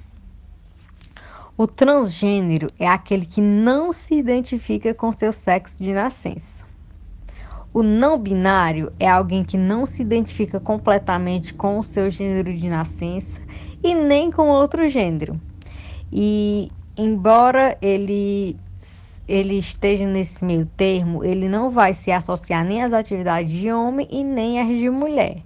O 1.57 1.67
transgênero 1.67 2.71
é 2.79 2.87
aquele 2.87 3.27
que 3.27 3.41
não 3.41 3.93
se 3.93 4.15
identifica 4.15 4.93
com 4.95 5.11
seu 5.11 5.33
sexo 5.33 5.83
de 5.83 5.93
nascença. 5.93 6.65
O 7.73 7.83
não 7.83 8.19
binário 8.19 8.93
é 8.99 9.09
alguém 9.09 9.45
que 9.45 9.57
não 9.57 9.85
se 9.85 10.03
identifica 10.03 10.59
completamente 10.59 11.53
com 11.53 11.79
o 11.79 11.85
seu 11.85 12.11
gênero 12.11 12.55
de 12.55 12.69
nascença 12.69 13.41
e 13.83 13.95
nem 13.95 14.31
com 14.31 14.49
outro 14.49 14.89
gênero. 14.89 15.41
E 16.13 16.71
embora 16.97 17.77
ele 17.81 18.57
ele 19.29 19.59
esteja 19.59 20.07
nesse 20.07 20.43
meio 20.43 20.65
termo, 20.65 21.23
ele 21.23 21.49
não 21.49 21.69
vai 21.69 21.93
se 21.93 22.11
associar 22.11 22.65
nem 22.65 22.83
às 22.83 22.95
atividades 22.95 23.53
de 23.53 23.71
homem 23.71 24.09
e 24.11 24.25
nem 24.25 24.59
às 24.59 24.69
de 24.69 24.89
mulher, 24.89 25.43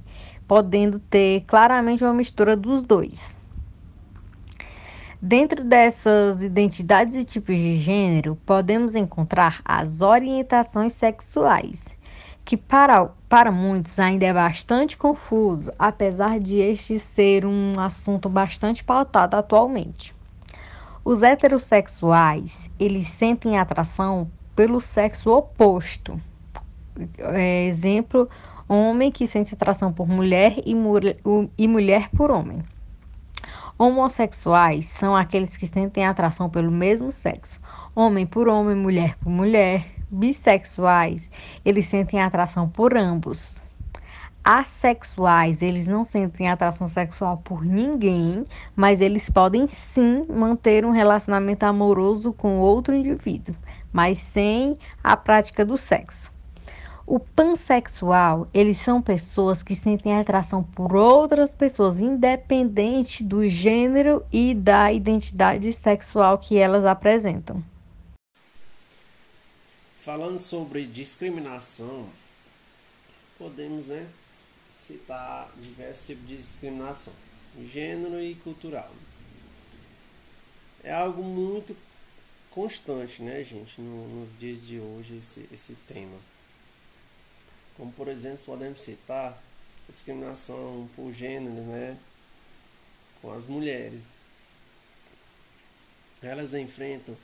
podendo 0.46 1.00
ter 1.00 1.42
claramente 1.46 2.04
uma 2.04 2.14
mistura 2.14 2.56
dos 2.56 2.84
dois. 2.84 3.36
Dentro 5.20 5.64
dessas 5.64 6.42
identidades 6.42 7.14
e 7.14 7.24
tipos 7.24 7.56
de 7.56 7.76
gênero, 7.76 8.36
podemos 8.46 8.94
encontrar 8.94 9.60
as 9.64 10.00
orientações 10.00 10.92
sexuais, 10.92 11.96
que 12.44 12.56
para, 12.56 13.06
para 13.28 13.52
muitos 13.52 13.98
ainda 14.00 14.26
é 14.26 14.32
bastante 14.32 14.96
confuso, 14.96 15.72
apesar 15.78 16.40
de 16.40 16.56
este 16.56 16.98
ser 16.98 17.46
um 17.46 17.72
assunto 17.78 18.28
bastante 18.28 18.82
pautado 18.82 19.36
atualmente. 19.36 20.12
Os 21.04 21.20
heterossexuais, 21.20 22.70
eles 22.78 23.08
sentem 23.08 23.58
atração 23.58 24.30
pelo 24.54 24.80
sexo 24.80 25.30
oposto. 25.30 26.20
É, 27.18 27.66
exemplo, 27.66 28.28
homem 28.68 29.10
que 29.10 29.26
sente 29.26 29.52
atração 29.52 29.92
por 29.92 30.06
mulher 30.06 30.58
e, 30.64 30.76
e 31.58 31.68
mulher 31.68 32.08
por 32.10 32.30
homem. 32.30 32.62
Homossexuais 33.76 34.86
são 34.86 35.16
aqueles 35.16 35.56
que 35.56 35.66
sentem 35.66 36.06
atração 36.06 36.48
pelo 36.48 36.70
mesmo 36.70 37.10
sexo, 37.10 37.60
homem 37.96 38.24
por 38.24 38.46
homem, 38.46 38.76
mulher 38.76 39.16
por 39.18 39.30
mulher. 39.30 39.86
Bissexuais, 40.08 41.30
eles 41.64 41.86
sentem 41.86 42.20
atração 42.20 42.68
por 42.68 42.96
ambos 42.96 43.60
assexuais, 44.44 45.62
eles 45.62 45.86
não 45.86 46.04
sentem 46.04 46.50
atração 46.50 46.86
sexual 46.86 47.36
por 47.38 47.64
ninguém, 47.64 48.44
mas 48.74 49.00
eles 49.00 49.30
podem 49.30 49.66
sim 49.68 50.26
manter 50.28 50.84
um 50.84 50.90
relacionamento 50.90 51.64
amoroso 51.64 52.32
com 52.32 52.58
outro 52.58 52.94
indivíduo, 52.94 53.54
mas 53.92 54.18
sem 54.18 54.76
a 55.02 55.16
prática 55.16 55.64
do 55.64 55.76
sexo. 55.76 56.32
O 57.06 57.18
pansexual, 57.18 58.48
eles 58.54 58.78
são 58.78 59.02
pessoas 59.02 59.62
que 59.62 59.74
sentem 59.74 60.18
atração 60.18 60.62
por 60.62 60.94
outras 60.94 61.52
pessoas, 61.52 62.00
independente 62.00 63.24
do 63.24 63.46
gênero 63.48 64.24
e 64.32 64.54
da 64.54 64.92
identidade 64.92 65.72
sexual 65.72 66.38
que 66.38 66.56
elas 66.56 66.84
apresentam. 66.84 67.62
Falando 69.96 70.38
sobre 70.38 70.86
discriminação, 70.86 72.06
podemos, 73.38 73.88
né, 73.88 74.06
citar 74.82 75.48
diversos 75.56 76.06
tipos 76.06 76.26
de 76.26 76.36
discriminação, 76.36 77.14
gênero 77.64 78.20
e 78.20 78.34
cultural. 78.34 78.92
É 80.82 80.92
algo 80.92 81.22
muito 81.22 81.76
constante, 82.50 83.22
né, 83.22 83.44
gente, 83.44 83.80
no, 83.80 84.08
nos 84.08 84.38
dias 84.38 84.60
de 84.66 84.80
hoje, 84.80 85.18
esse, 85.18 85.48
esse 85.52 85.74
tema. 85.86 86.18
Como, 87.76 87.92
por 87.92 88.08
exemplo, 88.08 88.44
podemos 88.44 88.80
citar 88.80 89.32
a 89.88 89.92
discriminação 89.92 90.88
por 90.96 91.12
gênero, 91.12 91.62
né, 91.62 91.96
com 93.20 93.32
as 93.32 93.46
mulheres. 93.46 94.06
Elas 96.20 96.54
enfrentam 96.54 97.16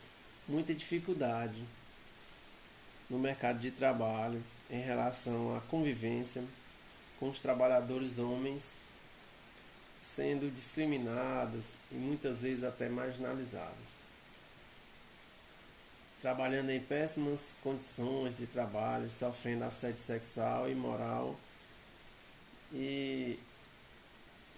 muita 0.46 0.72
dificuldade 0.72 1.62
no 3.10 3.18
mercado 3.18 3.58
de 3.58 3.70
trabalho 3.70 4.42
em 4.70 4.80
relação 4.80 5.56
à 5.56 5.60
convivência 5.62 6.44
com 7.18 7.28
os 7.28 7.40
trabalhadores 7.40 8.18
homens 8.18 8.76
sendo 10.00 10.52
discriminadas 10.54 11.76
e 11.90 11.94
muitas 11.96 12.42
vezes 12.42 12.64
até 12.64 12.88
marginalizadas. 12.88 13.98
Trabalhando 16.20 16.70
em 16.70 16.80
péssimas 16.80 17.54
condições 17.62 18.38
de 18.38 18.46
trabalho, 18.46 19.10
sofrendo 19.10 19.64
assédio 19.64 20.00
sexual 20.00 20.68
e 20.68 20.74
moral 20.74 21.38
e 22.72 23.38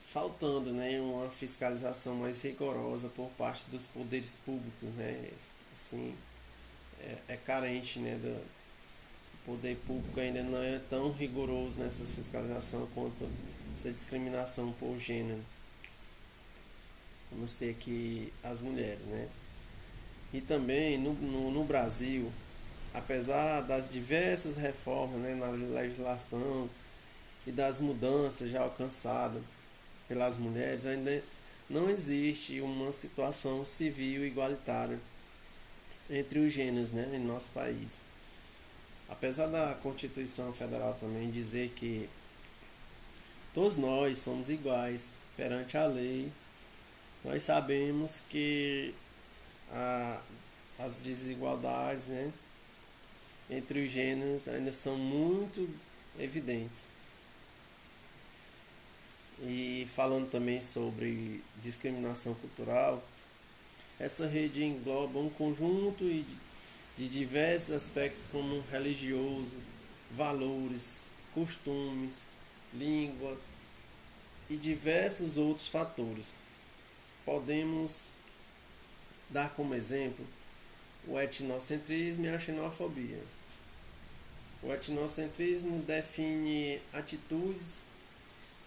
faltando 0.07 0.73
né, 0.73 1.01
uma 1.01 1.31
fiscalização 1.31 2.17
mais 2.17 2.43
rigorosa 2.43 3.09
por 3.09 3.31
parte 3.31 3.65
dos 3.71 3.87
poderes 3.87 4.37
públicos. 4.45 4.89
Né? 4.95 5.31
Assim, 5.73 6.17
é, 7.01 7.17
é 7.29 7.37
carente 7.37 7.99
né, 7.99 8.17
do, 8.17 8.60
poder 9.45 9.77
público 9.87 10.21
ainda 10.21 10.43
não 10.43 10.63
é 10.63 10.79
tão 10.91 11.13
rigoroso 11.13 11.79
nessa 11.79 12.05
fiscalização 12.05 12.87
quanto 12.95 13.29
essa 13.77 13.91
discriminação 13.91 14.73
por 14.73 14.99
gênero. 14.99 15.41
Vamos 17.33 17.55
ter 17.55 17.71
aqui 17.71 18.33
as 18.43 18.61
mulheres, 18.61 19.05
né? 19.05 19.29
E 20.33 20.41
também 20.41 20.99
no, 20.99 21.13
no, 21.15 21.51
no 21.51 21.65
Brasil, 21.65 22.31
apesar 22.93 23.63
das 23.63 23.89
diversas 23.89 24.57
reformas 24.57 25.21
né, 25.21 25.35
na 25.35 25.51
legislação 25.51 26.69
e 27.47 27.53
das 27.53 27.81
mudanças 27.81 28.51
já 28.51 28.63
alcançadas 28.63 29.43
pelas 30.09 30.37
mulheres, 30.39 30.87
ainda 30.87 31.23
não 31.69 31.89
existe 31.89 32.61
uma 32.61 32.91
situação 32.91 33.65
civil 33.65 34.27
igualitária 34.27 34.99
entre 36.09 36.41
os 36.41 36.53
gêneros 36.53 36.91
né, 36.93 37.09
em 37.15 37.25
nosso 37.25 37.49
país. 37.51 38.01
Apesar 39.11 39.49
da 39.49 39.75
Constituição 39.83 40.53
Federal 40.53 40.95
também 40.95 41.31
dizer 41.31 41.71
que 41.71 42.09
todos 43.53 43.77
nós 43.77 44.19
somos 44.19 44.49
iguais 44.49 45.09
perante 45.37 45.77
a 45.77 45.85
lei, 45.85 46.33
nós 47.25 47.43
sabemos 47.43 48.23
que 48.31 48.95
a, 49.73 50.23
as 50.79 50.97
desigualdades 50.97 52.05
né, 52.05 52.33
entre 53.51 53.85
os 53.85 53.91
gêneros 53.91 54.47
ainda 54.47 54.73
são 54.73 54.97
muito 54.97 55.69
evidentes. 56.19 56.85
E 59.43 59.87
falando 59.93 60.31
também 60.31 60.61
sobre 60.61 61.43
discriminação 61.63 62.35
cultural, 62.35 63.03
essa 63.99 64.27
rede 64.27 64.63
engloba 64.63 65.19
um 65.19 65.31
conjunto 65.31 66.05
de 66.97 67.09
diversos 67.09 67.75
aspectos 67.75 68.27
como 68.27 68.61
religioso, 68.71 69.57
valores, 70.11 71.03
costumes, 71.35 72.15
língua 72.75 73.37
e 74.49 74.57
diversos 74.57 75.39
outros 75.39 75.69
fatores. 75.69 76.27
Podemos 77.25 78.09
dar 79.31 79.51
como 79.55 79.75
exemplo 79.75 80.27
o 81.07 81.19
etnocentrismo 81.19 82.27
e 82.27 82.29
a 82.29 82.39
xenofobia. 82.39 83.23
O 84.63 84.73
etnocentrismo 84.73 85.83
define 85.83 86.81
atitudes 86.93 87.75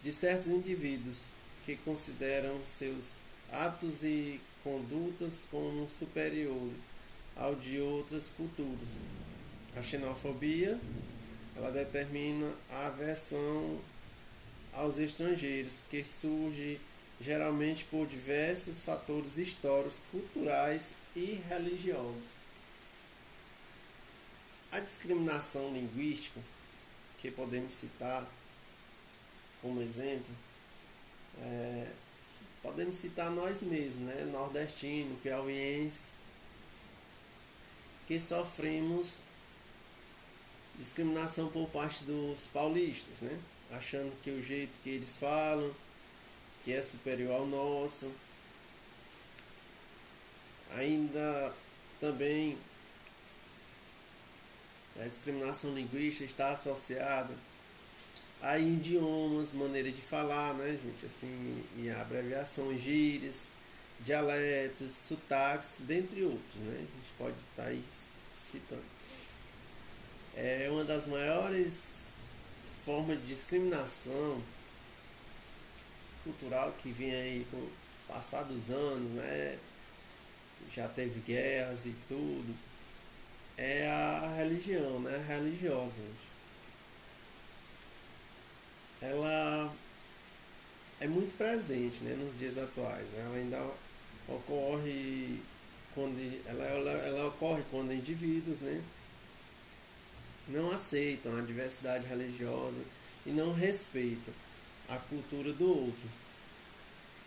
de 0.02 0.12
certos 0.12 0.48
indivíduos 0.48 1.28
que 1.66 1.76
consideram 1.78 2.66
seus 2.66 3.12
atos 3.52 4.04
e 4.04 4.40
condutas 4.64 5.46
como 5.52 5.88
superiores 5.88 6.93
ao 7.36 7.56
de 7.56 7.80
outras 7.80 8.30
culturas. 8.30 9.02
A 9.76 9.82
xenofobia 9.82 10.80
ela 11.56 11.72
determina 11.72 12.52
a 12.70 12.88
aversão 12.88 13.80
aos 14.74 14.98
estrangeiros, 14.98 15.86
que 15.90 16.04
surge 16.04 16.80
geralmente 17.22 17.86
por 17.86 18.08
diversos 18.08 18.80
fatores 18.80 19.38
históricos, 19.38 20.04
culturais 20.12 20.94
e 21.16 21.42
religiosos. 21.48 22.44
A 24.72 24.80
discriminação 24.80 25.72
linguística, 25.72 26.40
que 27.20 27.30
podemos 27.30 27.74
citar 27.74 28.28
como 29.62 29.82
exemplo, 29.82 30.36
é, 31.40 31.88
podemos 32.62 32.98
citar 32.98 33.32
nós 33.32 33.62
mesmos, 33.62 34.02
né? 34.02 34.30
nordestino, 34.32 35.16
piauiense, 35.22 36.12
que 38.08 38.20
sofremos 38.20 39.20
discriminação 40.78 41.48
por 41.50 41.70
parte 41.70 42.04
dos 42.04 42.48
paulistas, 42.48 43.22
né? 43.22 43.40
achando 43.72 44.12
que 44.22 44.32
o 44.32 44.44
jeito 44.44 44.72
que 44.84 44.90
eles 44.90 45.16
falam 45.16 45.72
que 46.64 46.72
é 46.72 46.82
superior 46.82 47.34
ao 47.36 47.46
nosso. 47.46 48.12
Ainda 50.72 51.54
também 52.00 52.58
a 55.00 55.06
discriminação 55.06 55.74
linguística 55.74 56.24
está 56.24 56.52
associada 56.52 57.34
a 58.42 58.58
idiomas, 58.58 59.54
maneira 59.54 59.92
de 59.92 60.02
falar, 60.02 60.54
né, 60.56 60.78
gente? 60.84 61.06
Assim, 61.06 61.64
e 61.78 61.90
abreviações, 61.90 62.82
gírias, 62.82 63.48
dialetos, 64.00 64.94
sotaques, 64.94 65.78
dentre 65.80 66.24
outros, 66.24 66.56
né? 66.56 66.76
A 66.76 66.80
gente 66.80 67.14
pode 67.18 67.36
estar 67.50 67.64
tá 67.64 67.70
aí 67.70 67.84
citando. 68.38 68.84
É 70.36 70.68
uma 70.72 70.84
das 70.84 71.08
maiores 71.08 71.80
formas 72.86 73.20
de 73.20 73.28
discriminação 73.28 74.42
cultural 76.24 76.72
que 76.82 76.92
vem 76.92 77.12
aí 77.12 77.48
com 77.52 77.58
o 77.58 77.72
passar 78.08 78.44
dos 78.44 78.70
anos, 78.70 79.12
né? 79.12 79.58
Já 80.72 80.88
teve 80.88 81.20
guerras 81.22 81.86
e 81.86 81.96
tudo. 82.08 82.56
É 83.58 83.88
a 83.88 84.34
religião, 84.38 85.00
né? 85.02 85.24
Religiosa, 85.28 86.02
ela 89.04 89.72
é 91.04 91.08
muito 91.08 91.38
presente 91.38 92.02
né, 92.02 92.16
nos 92.16 92.40
dias 92.40 92.58
atuais. 92.58 93.08
Ela 93.14 93.36
ainda 93.36 93.62
ocorre 94.26 95.38
quando 95.94 96.18
ela, 96.48 96.64
ela, 96.64 96.92
ela 96.92 97.28
ocorre 97.28 97.62
quando 97.70 97.94
indivíduos 97.94 98.62
né, 98.62 98.82
não 100.48 100.72
aceitam 100.72 101.38
a 101.38 101.42
diversidade 101.42 102.08
religiosa 102.08 102.82
e 103.26 103.32
não 103.32 103.54
respeitam 103.54 104.34
a 104.88 104.96
cultura 104.96 105.52
do 105.52 105.68
outro. 105.68 106.10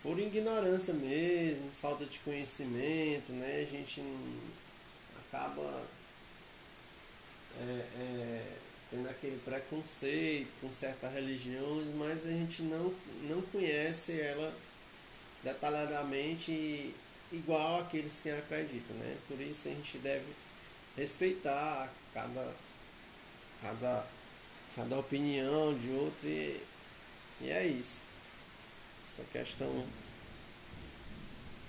Por 0.01 0.17
ignorância 0.17 0.95
mesmo, 0.95 1.69
falta 1.71 2.03
de 2.05 2.17
conhecimento, 2.19 3.31
né, 3.33 3.67
a 3.67 3.71
gente 3.71 4.01
acaba 5.19 5.83
é, 7.59 7.85
é, 7.99 8.57
tendo 8.89 9.09
aquele 9.09 9.37
preconceito 9.43 10.55
com 10.61 10.71
certas 10.73 11.13
religiões, 11.13 11.87
mas 11.95 12.25
a 12.25 12.29
gente 12.29 12.61
não, 12.63 12.93
não 13.23 13.41
conhece 13.43 14.19
ela 14.19 14.53
detalhadamente 15.43 16.93
igual 17.31 17.81
aqueles 17.81 18.21
que 18.21 18.29
acreditam, 18.29 18.95
né? 18.97 19.17
Por 19.27 19.39
isso 19.41 19.67
a 19.67 19.71
gente 19.71 19.97
deve 19.97 20.25
respeitar 20.95 21.89
cada, 22.13 22.53
cada, 23.61 24.05
cada 24.75 24.99
opinião 24.99 25.77
de 25.77 25.89
outro 25.91 26.27
e, 26.27 26.61
e 27.41 27.49
é 27.49 27.65
isso. 27.67 28.01
Essa 29.07 29.23
questão 29.25 29.85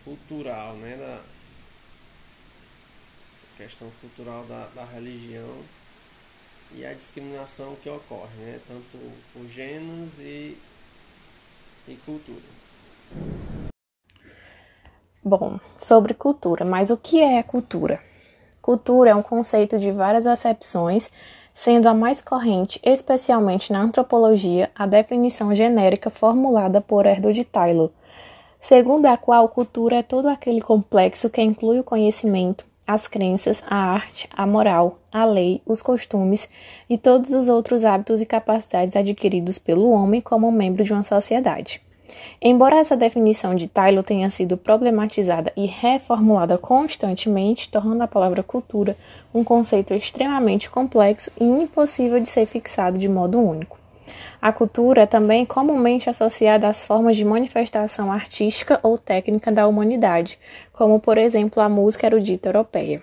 cultural, 0.05 0.77
né? 0.77 0.97
Da, 0.97 1.25
essa 3.35 3.47
questão 3.57 3.91
cultural 4.01 4.45
da, 4.47 4.67
da 4.69 4.85
religião 4.85 5.65
e 6.75 6.85
a 6.85 6.93
discriminação 6.93 7.75
que 7.83 7.89
ocorre, 7.89 8.37
né? 8.41 8.61
tanto 8.67 8.99
por 9.33 9.45
gêneros 9.47 10.19
e, 10.19 10.57
e 11.89 11.97
cultura. 12.05 12.43
Bom, 15.25 15.59
sobre 15.79 16.15
cultura, 16.15 16.65
mas 16.65 16.91
o 16.91 16.97
que 16.97 17.21
é 17.21 17.43
cultura? 17.43 18.01
Cultura 18.63 19.11
é 19.11 19.15
um 19.15 19.23
conceito 19.23 19.79
de 19.79 19.91
várias 19.91 20.27
acepções, 20.27 21.11
sendo 21.55 21.89
a 21.89 21.95
mais 21.95 22.23
corrente, 22.23 22.79
especialmente 22.85 23.73
na 23.73 23.81
antropologia, 23.81 24.71
a 24.75 24.87
definição 24.87 25.55
genérica 25.55 26.09
formulada 26.09 26.81
por 26.81 27.05
Erdo 27.05 27.33
de 27.33 27.45
Taylor, 27.45 27.91
segundo 28.61 29.07
a 29.07 29.17
qual 29.17 29.49
cultura 29.49 29.97
é 29.97 30.03
todo 30.03 30.29
aquele 30.29 30.61
complexo 30.61 31.29
que 31.29 31.43
inclui 31.43 31.81
o 31.81 31.85
conhecimento, 31.85 32.65
as 32.89 33.07
crenças, 33.07 33.63
a 33.67 33.77
arte, 33.77 34.27
a 34.35 34.47
moral, 34.47 34.99
a 35.13 35.27
lei, 35.27 35.61
os 35.67 35.83
costumes 35.83 36.49
e 36.89 36.97
todos 36.97 37.33
os 37.33 37.47
outros 37.47 37.85
hábitos 37.85 38.23
e 38.23 38.27
capacidades 38.27 38.97
adquiridos 38.97 39.59
pelo 39.59 39.91
homem 39.91 40.23
como 40.23 40.51
membro 40.51 40.83
de 40.83 40.95
uma 40.95 41.05
sociedade. 41.05 41.83
Embora 42.41 42.79
essa 42.79 42.97
definição 42.97 43.55
de 43.55 43.69
Taylor 43.69 44.03
tenha 44.03 44.31
sido 44.31 44.57
problematizada 44.57 45.53
e 45.55 45.67
reformulada 45.67 46.57
constantemente, 46.57 47.69
tornando 47.69 48.03
a 48.03 48.09
palavra 48.09 48.43
cultura 48.43 48.97
um 49.35 49.45
conceito 49.45 49.93
extremamente 49.93 50.71
complexo 50.71 51.31
e 51.39 51.45
impossível 51.45 52.19
de 52.19 52.29
ser 52.31 52.47
fixado 52.47 52.99
de 52.99 53.09
modo 53.09 53.39
único. 53.39 53.78
A 54.41 54.53
cultura 54.53 55.03
é 55.03 55.07
também 55.07 55.45
comumente 55.45 56.09
associada 56.09 56.69
às 56.69 56.85
formas 56.85 57.17
de 57.17 57.25
manifestação 57.25 58.11
artística 58.13 58.79
ou 58.83 58.99
técnica 58.99 59.51
da 59.51 59.67
humanidade, 59.67 60.39
como, 60.73 61.01
por 61.01 61.19
exemplo, 61.19 61.63
a 61.63 61.69
música 61.69 62.07
erudita 62.07 62.49
europeia. 62.49 63.03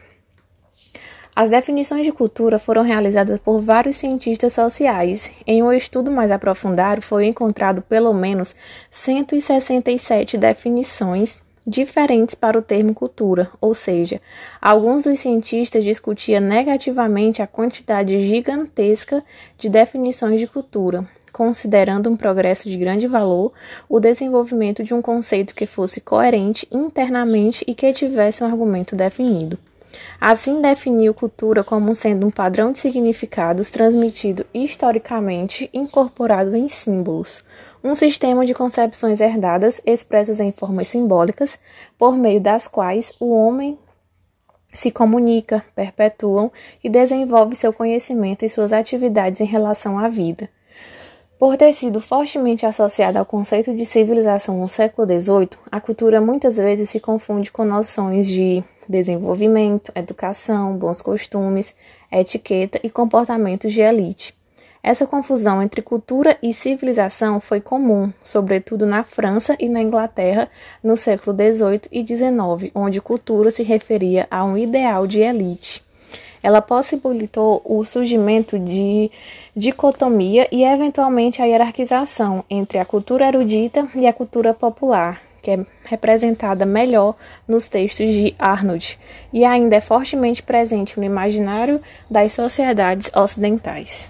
As 1.35 1.49
definições 1.49 2.05
de 2.05 2.13
cultura 2.13 2.57
foram 2.57 2.81
realizadas 2.81 3.37
por 3.39 3.59
vários 3.59 3.97
cientistas 3.97 4.53
sociais. 4.53 5.29
Em 5.45 5.61
um 5.61 5.73
estudo 5.73 6.09
mais 6.09 6.31
aprofundado, 6.31 7.01
foi 7.01 7.25
encontrado 7.25 7.81
pelo 7.81 8.13
menos 8.13 8.55
167 8.89 10.37
definições 10.37 11.43
diferentes 11.65 12.35
para 12.35 12.57
o 12.57 12.61
termo 12.61 12.93
cultura, 12.93 13.49
ou 13.59 13.73
seja, 13.73 14.21
alguns 14.61 15.03
dos 15.03 15.19
cientistas 15.19 15.83
discutiam 15.83 16.41
negativamente 16.41 17.41
a 17.41 17.47
quantidade 17.47 18.27
gigantesca 18.27 19.23
de 19.57 19.69
definições 19.69 20.39
de 20.39 20.47
cultura, 20.47 21.07
considerando 21.33 22.09
um 22.09 22.15
progresso 22.15 22.69
de 22.69 22.77
grande 22.77 23.07
valor 23.07 23.51
o 23.89 23.99
desenvolvimento 23.99 24.83
de 24.83 24.93
um 24.93 25.01
conceito 25.01 25.55
que 25.55 25.65
fosse 25.65 25.99
coerente 25.99 26.67
internamente 26.71 27.65
e 27.67 27.73
que 27.73 27.91
tivesse 27.91 28.43
um 28.43 28.47
argumento 28.47 28.95
definido. 28.95 29.57
Assim, 30.19 30.61
definiu 30.61 31.13
cultura 31.13 31.63
como 31.63 31.95
sendo 31.95 32.27
um 32.27 32.31
padrão 32.31 32.71
de 32.71 32.79
significados 32.79 33.69
transmitido 33.69 34.45
historicamente, 34.53 35.69
incorporado 35.73 36.55
em 36.55 36.67
símbolos, 36.67 37.43
um 37.85 37.93
sistema 37.93 38.43
de 38.47 38.55
concepções 38.55 39.21
herdadas 39.21 39.79
expressas 39.85 40.39
em 40.39 40.51
formas 40.51 40.87
simbólicas, 40.87 41.55
por 41.99 42.17
meio 42.17 42.41
das 42.41 42.67
quais 42.67 43.13
o 43.19 43.29
homem 43.29 43.77
se 44.73 44.89
comunica, 44.89 45.63
perpetuam 45.75 46.51
e 46.83 46.89
desenvolve 46.89 47.55
seu 47.55 47.71
conhecimento 47.71 48.43
e 48.43 48.49
suas 48.49 48.73
atividades 48.73 49.39
em 49.39 49.45
relação 49.45 49.99
à 49.99 50.09
vida. 50.09 50.49
Por 51.37 51.55
ter 51.57 51.71
sido 51.73 52.01
fortemente 52.01 52.65
associada 52.65 53.19
ao 53.19 53.25
conceito 53.25 53.71
de 53.71 53.85
civilização 53.85 54.57
no 54.59 54.67
século 54.67 55.07
XVIII, 55.07 55.49
a 55.71 55.79
cultura 55.79 56.19
muitas 56.19 56.57
vezes 56.57 56.89
se 56.89 56.99
confunde 56.99 57.51
com 57.51 57.63
noções 57.63 58.25
de 58.25 58.63
desenvolvimento, 58.89 59.91
educação, 59.93 60.75
bons 60.75 61.03
costumes, 61.03 61.75
etiqueta 62.11 62.79
e 62.81 62.89
comportamentos 62.89 63.71
de 63.71 63.81
elite. 63.81 64.33
Essa 64.87 65.07
confusão 65.07 65.63
entre 65.63 65.81
cultura 65.81 66.37
e 66.43 66.53
civilização 66.53 67.39
foi 67.39 67.59
comum, 67.59 68.13
sobretudo 68.23 68.85
na 68.85 69.03
França 69.03 69.55
e 69.59 69.67
na 69.67 69.81
Inglaterra, 69.81 70.47
no 70.83 70.95
século 70.95 71.35
XVIII 71.35 71.81
e 71.91 72.05
XIX, 72.05 72.71
onde 72.75 73.01
cultura 73.01 73.49
se 73.49 73.63
referia 73.63 74.27
a 74.29 74.45
um 74.45 74.55
ideal 74.55 75.07
de 75.07 75.21
elite. 75.21 75.83
Ela 76.43 76.61
possibilitou 76.61 77.63
o 77.65 77.83
surgimento 77.83 78.59
de 78.59 79.09
dicotomia 79.55 80.47
e, 80.51 80.63
eventualmente, 80.63 81.41
a 81.41 81.45
hierarquização 81.45 82.45
entre 82.47 82.77
a 82.77 82.85
cultura 82.85 83.27
erudita 83.27 83.87
e 83.95 84.05
a 84.05 84.13
cultura 84.13 84.53
popular, 84.53 85.19
que 85.41 85.49
é 85.49 85.65
representada 85.83 86.63
melhor 86.63 87.15
nos 87.47 87.67
textos 87.67 88.13
de 88.13 88.35
Arnold 88.37 88.99
e 89.33 89.43
ainda 89.43 89.77
é 89.77 89.81
fortemente 89.81 90.43
presente 90.43 90.99
no 90.99 91.03
imaginário 91.03 91.81
das 92.07 92.33
sociedades 92.33 93.09
ocidentais. 93.15 94.07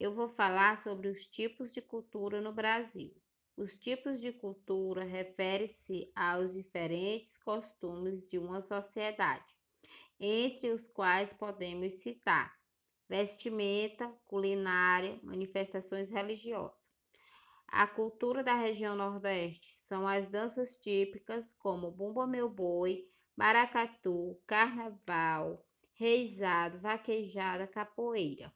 Eu 0.00 0.14
vou 0.14 0.28
falar 0.28 0.78
sobre 0.78 1.08
os 1.08 1.26
tipos 1.26 1.72
de 1.72 1.82
cultura 1.82 2.40
no 2.40 2.52
Brasil. 2.52 3.12
Os 3.56 3.76
tipos 3.76 4.20
de 4.20 4.32
cultura 4.32 5.02
referem-se 5.02 6.12
aos 6.14 6.52
diferentes 6.52 7.36
costumes 7.38 8.24
de 8.28 8.38
uma 8.38 8.60
sociedade 8.60 9.44
entre 10.20 10.70
os 10.70 10.86
quais 10.88 11.32
podemos 11.32 11.94
citar 11.94 12.56
vestimenta, 13.08 14.08
culinária, 14.26 15.18
manifestações 15.22 16.08
religiosas. 16.10 16.88
A 17.66 17.86
cultura 17.86 18.44
da 18.44 18.54
região 18.54 18.94
Nordeste 18.94 19.80
são 19.88 20.06
as 20.06 20.28
danças 20.28 20.76
típicas 20.76 21.50
como 21.58 21.90
Bumba 21.90 22.24
Meu 22.24 22.48
Boi, 22.48 23.04
Maracatu, 23.36 24.40
Carnaval, 24.46 25.66
Reizado, 25.94 26.78
Vaquejada, 26.80 27.66
Capoeira. 27.66 28.52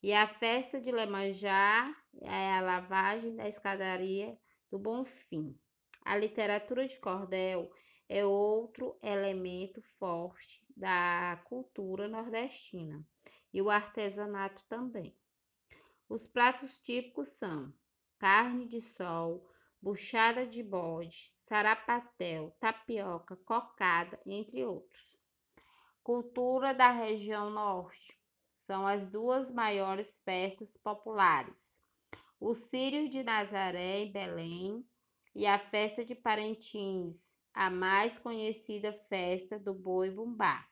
E 0.00 0.12
a 0.12 0.28
festa 0.28 0.80
de 0.80 0.92
Lemanjá 0.92 1.92
é 2.22 2.52
a 2.52 2.60
lavagem 2.60 3.34
da 3.34 3.48
escadaria 3.48 4.38
do 4.70 4.78
Bonfim. 4.78 5.58
A 6.04 6.16
literatura 6.16 6.86
de 6.86 6.96
cordel 7.00 7.68
é 8.08 8.24
outro 8.24 8.96
elemento 9.02 9.82
forte 9.98 10.64
da 10.76 11.42
cultura 11.46 12.06
nordestina 12.06 13.04
e 13.52 13.60
o 13.60 13.68
artesanato 13.68 14.62
também. 14.68 15.16
Os 16.08 16.28
pratos 16.28 16.78
típicos 16.78 17.30
são 17.32 17.74
carne 18.20 18.68
de 18.68 18.80
sol, 18.80 19.50
buchada 19.82 20.46
de 20.46 20.62
bode, 20.62 21.34
sarapatel, 21.48 22.56
tapioca, 22.60 23.34
cocada, 23.44 24.20
entre 24.24 24.64
outros. 24.64 25.18
Cultura 26.04 26.72
da 26.72 26.92
região 26.92 27.50
norte 27.50 28.17
são 28.68 28.86
as 28.86 29.06
duas 29.06 29.50
maiores 29.50 30.20
festas 30.26 30.68
populares: 30.84 31.56
o 32.38 32.54
Círio 32.54 33.08
de 33.08 33.22
Nazaré 33.22 34.00
em 34.00 34.12
Belém 34.12 34.86
e 35.34 35.46
a 35.46 35.58
festa 35.58 36.04
de 36.04 36.14
Parentins, 36.14 37.16
a 37.54 37.70
mais 37.70 38.18
conhecida 38.18 38.92
festa 39.08 39.58
do 39.58 39.72
boi 39.72 40.10
bumbá 40.10 40.68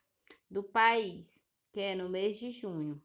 do 0.50 0.62
país, 0.62 1.35
que 1.72 1.80
é 1.80 1.94
no 1.94 2.11
mês 2.11 2.38
de 2.38 2.50
junho. 2.50 3.02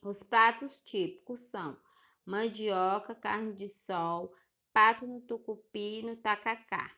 Os 0.00 0.22
pratos 0.22 0.80
típicos 0.80 1.42
são 1.42 1.76
mandioca, 2.24 3.14
carne 3.14 3.52
de 3.52 3.68
sol, 3.68 4.32
pato 4.72 5.06
no 5.06 5.20
tucupi 5.20 6.00
e 6.00 6.02
no 6.02 6.16
tacacá. 6.16 6.90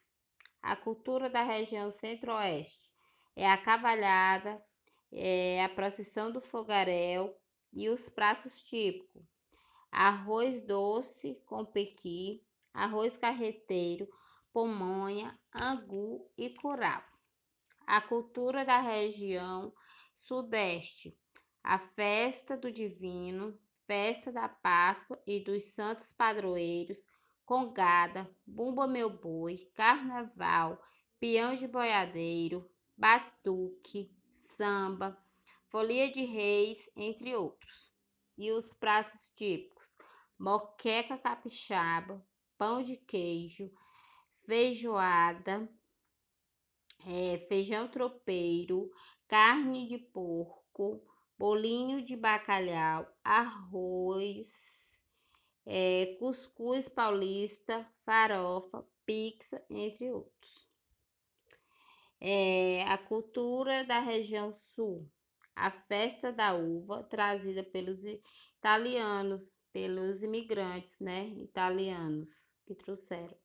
A 0.63 0.77
cultura 0.77 1.29
da 1.29 1.43
região 1.43 1.91
centro-oeste 1.91 2.89
é 3.35 3.51
a 3.51 3.59
cavalhada, 3.59 4.63
é 5.13 5.65
a 5.65 5.69
procissão 5.69 6.31
do 6.31 6.41
fogaréu 6.41 7.35
e 7.73 7.89
os 7.89 8.09
pratos 8.09 8.61
típicos: 8.63 9.25
arroz 9.91 10.63
doce 10.63 11.41
com 11.47 11.65
pequi, 11.65 12.45
arroz 12.73 13.17
carreteiro, 13.17 14.09
Pomonha, 14.53 15.39
Angu 15.55 16.31
e 16.37 16.51
Curau. 16.51 17.03
A 17.87 18.01
cultura 18.01 18.65
da 18.65 18.81
região 18.81 19.73
Sudeste, 20.21 21.17
a 21.63 21.79
festa 21.79 22.57
do 22.57 22.71
Divino, 22.71 23.59
festa 23.87 24.31
da 24.31 24.49
Páscoa 24.49 25.19
e 25.27 25.41
dos 25.41 25.73
Santos 25.73 26.13
Padroeiros, 26.13 27.07
Congada, 27.47 28.31
Bumba 28.47 28.87
Meu 28.87 29.09
Boi, 29.09 29.71
Carnaval, 29.75 30.79
Peão 31.19 31.57
de 31.57 31.67
Boiadeiro, 31.67 32.71
Batuque, 32.97 34.15
Samba, 34.59 35.17
Folia 35.71 36.11
de 36.11 36.25
Reis, 36.25 36.91
entre 36.97 37.33
outros. 37.37 37.93
E 38.37 38.51
os 38.51 38.75
pratos 38.75 39.31
típicos: 39.37 39.89
moqueca 40.37 41.17
capixaba, 41.17 42.21
pão 42.59 42.83
de 42.83 42.97
queijo, 42.97 43.71
feijoada, 44.45 45.71
é, 47.07 47.39
feijão 47.49 47.87
tropeiro, 47.87 48.91
carne 49.29 49.87
de 49.87 49.99
porco, 49.99 51.07
bolinho 51.39 52.05
de 52.05 52.17
bacalhau, 52.17 53.07
arroz, 53.23 55.05
é, 55.65 56.17
cuscuz 56.19 56.89
paulista, 56.89 57.89
farofa, 58.05 58.85
pizza, 59.07 59.65
entre 59.71 60.11
outros. 60.11 60.68
É, 62.21 62.83
a 62.85 62.99
cultura 62.99 63.85
da 63.85 64.01
região 64.01 64.53
sul, 64.53 65.09
a 65.55 65.71
festa 65.71 66.33
da 66.33 66.55
uva, 66.55 67.05
trazida 67.05 67.63
pelos 67.63 68.05
italianos, 68.05 69.57
pelos 69.73 70.23
imigrantes, 70.23 70.99
né, 71.01 71.29
italianos 71.29 72.31
que 72.67 72.75
trouxeram 72.75 73.37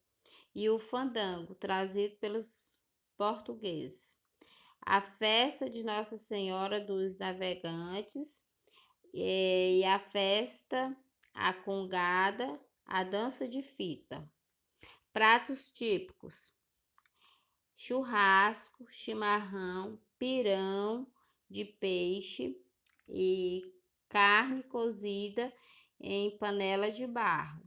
e 0.54 0.70
o 0.70 0.78
fandango, 0.78 1.54
trazido 1.54 2.16
pelos 2.16 2.62
portugueses. 3.16 4.08
A 4.80 5.00
festa 5.00 5.68
de 5.68 5.82
Nossa 5.82 6.16
Senhora 6.16 6.80
dos 6.80 7.18
Navegantes 7.18 8.42
e 9.12 9.82
a 9.84 9.98
festa, 9.98 10.96
a 11.32 11.52
congada, 11.52 12.60
a 12.84 13.02
dança 13.02 13.48
de 13.48 13.62
fita. 13.62 14.28
Pratos 15.12 15.70
típicos: 15.72 16.52
churrasco, 17.76 18.86
chimarrão, 18.90 19.98
pirão 20.18 21.06
de 21.50 21.64
peixe 21.64 22.56
e 23.08 23.62
carne 24.08 24.62
cozida 24.64 25.52
em 26.00 26.36
panela 26.38 26.90
de 26.90 27.06
barro 27.06 27.62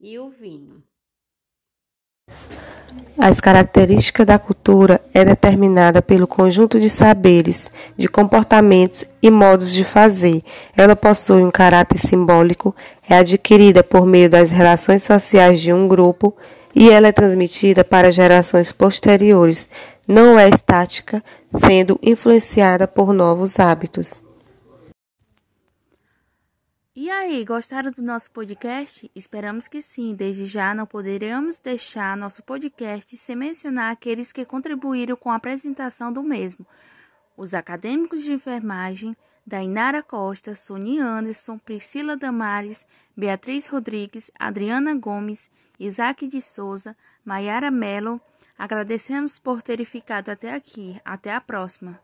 e 0.00 0.18
o 0.18 0.30
vinho. 0.30 0.82
As 3.18 3.40
características 3.40 4.26
da 4.26 4.38
cultura 4.38 5.00
é 5.12 5.24
determinada 5.24 6.02
pelo 6.02 6.26
conjunto 6.26 6.78
de 6.78 6.88
saberes, 6.88 7.70
de 7.96 8.08
comportamentos 8.08 9.04
e 9.22 9.30
modos 9.30 9.72
de 9.72 9.84
fazer. 9.84 10.42
Ela 10.76 10.94
possui 10.94 11.42
um 11.42 11.50
caráter 11.50 11.98
simbólico, 11.98 12.74
é 13.08 13.16
adquirida 13.16 13.82
por 13.82 14.06
meio 14.06 14.28
das 14.28 14.50
relações 14.50 15.02
sociais 15.02 15.60
de 15.60 15.72
um 15.72 15.88
grupo 15.88 16.36
e 16.78 16.90
ela 16.90 17.08
é 17.08 17.12
transmitida 17.12 17.82
para 17.82 18.12
gerações 18.12 18.70
posteriores. 18.70 19.66
Não 20.06 20.38
é 20.38 20.50
estática, 20.50 21.24
sendo 21.50 21.98
influenciada 22.02 22.86
por 22.86 23.14
novos 23.14 23.58
hábitos. 23.58 24.22
E 26.94 27.10
aí, 27.10 27.44
gostaram 27.46 27.90
do 27.90 28.02
nosso 28.02 28.30
podcast? 28.30 29.10
Esperamos 29.14 29.68
que 29.68 29.80
sim. 29.80 30.14
Desde 30.14 30.44
já 30.44 30.74
não 30.74 30.86
poderemos 30.86 31.60
deixar 31.60 32.14
nosso 32.14 32.42
podcast 32.42 33.16
sem 33.16 33.36
mencionar 33.36 33.92
aqueles 33.92 34.30
que 34.30 34.44
contribuíram 34.44 35.16
com 35.16 35.30
a 35.30 35.36
apresentação 35.36 36.12
do 36.12 36.22
mesmo. 36.22 36.66
Os 37.38 37.54
acadêmicos 37.54 38.22
de 38.22 38.34
enfermagem, 38.34 39.16
Dainara 39.46 40.02
Costa, 40.02 40.56
Sonia 40.56 41.04
Anderson, 41.04 41.58
Priscila 41.58 42.16
Damares, 42.16 42.86
Beatriz 43.16 43.68
Rodrigues, 43.68 44.30
Adriana 44.38 44.94
Gomes, 44.94 45.50
Isaac 45.78 46.26
de 46.26 46.42
Souza, 46.42 46.96
Maiara 47.24 47.70
Mello, 47.70 48.20
Agradecemos 48.58 49.38
por 49.38 49.62
terem 49.62 49.84
ficado 49.84 50.30
até 50.30 50.54
aqui. 50.54 50.98
Até 51.04 51.32
a 51.32 51.40
próxima. 51.40 52.00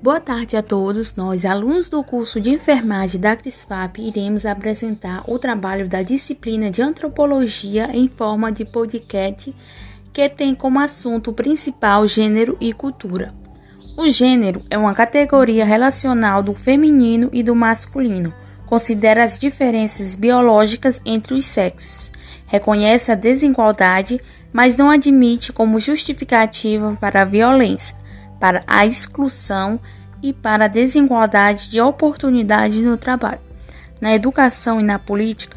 Boa 0.00 0.20
tarde 0.20 0.56
a 0.56 0.62
todos. 0.62 1.16
Nós, 1.16 1.44
alunos 1.44 1.88
do 1.88 2.04
curso 2.04 2.40
de 2.40 2.50
enfermagem 2.50 3.20
da 3.20 3.34
CRISPAP, 3.34 4.02
iremos 4.02 4.44
apresentar 4.44 5.24
o 5.26 5.38
trabalho 5.38 5.88
da 5.88 6.02
disciplina 6.02 6.70
de 6.70 6.82
antropologia 6.82 7.90
em 7.96 8.06
forma 8.06 8.52
de 8.52 8.64
podcast 8.66 9.52
que 10.14 10.28
tem 10.30 10.54
como 10.54 10.80
assunto 10.80 11.32
principal 11.32 12.06
gênero 12.06 12.56
e 12.58 12.72
cultura. 12.72 13.34
O 13.98 14.08
gênero 14.08 14.62
é 14.70 14.78
uma 14.78 14.94
categoria 14.94 15.66
relacional 15.66 16.42
do 16.42 16.54
feminino 16.54 17.28
e 17.32 17.42
do 17.42 17.54
masculino. 17.54 18.32
Considera 18.64 19.22
as 19.22 19.38
diferenças 19.38 20.16
biológicas 20.16 21.02
entre 21.04 21.34
os 21.34 21.44
sexos, 21.44 22.12
reconhece 22.46 23.12
a 23.12 23.14
desigualdade, 23.14 24.18
mas 24.50 24.76
não 24.76 24.88
admite 24.88 25.52
como 25.52 25.78
justificativa 25.78 26.96
para 26.98 27.22
a 27.22 27.24
violência 27.26 28.04
para 28.44 28.60
a 28.66 28.84
exclusão 28.84 29.80
e 30.22 30.30
para 30.30 30.66
a 30.66 30.68
desigualdade 30.68 31.70
de 31.70 31.80
oportunidade 31.80 32.82
no 32.82 32.98
trabalho, 32.98 33.40
na 34.02 34.14
educação 34.14 34.78
e 34.78 34.84
na 34.84 34.98
política, 34.98 35.56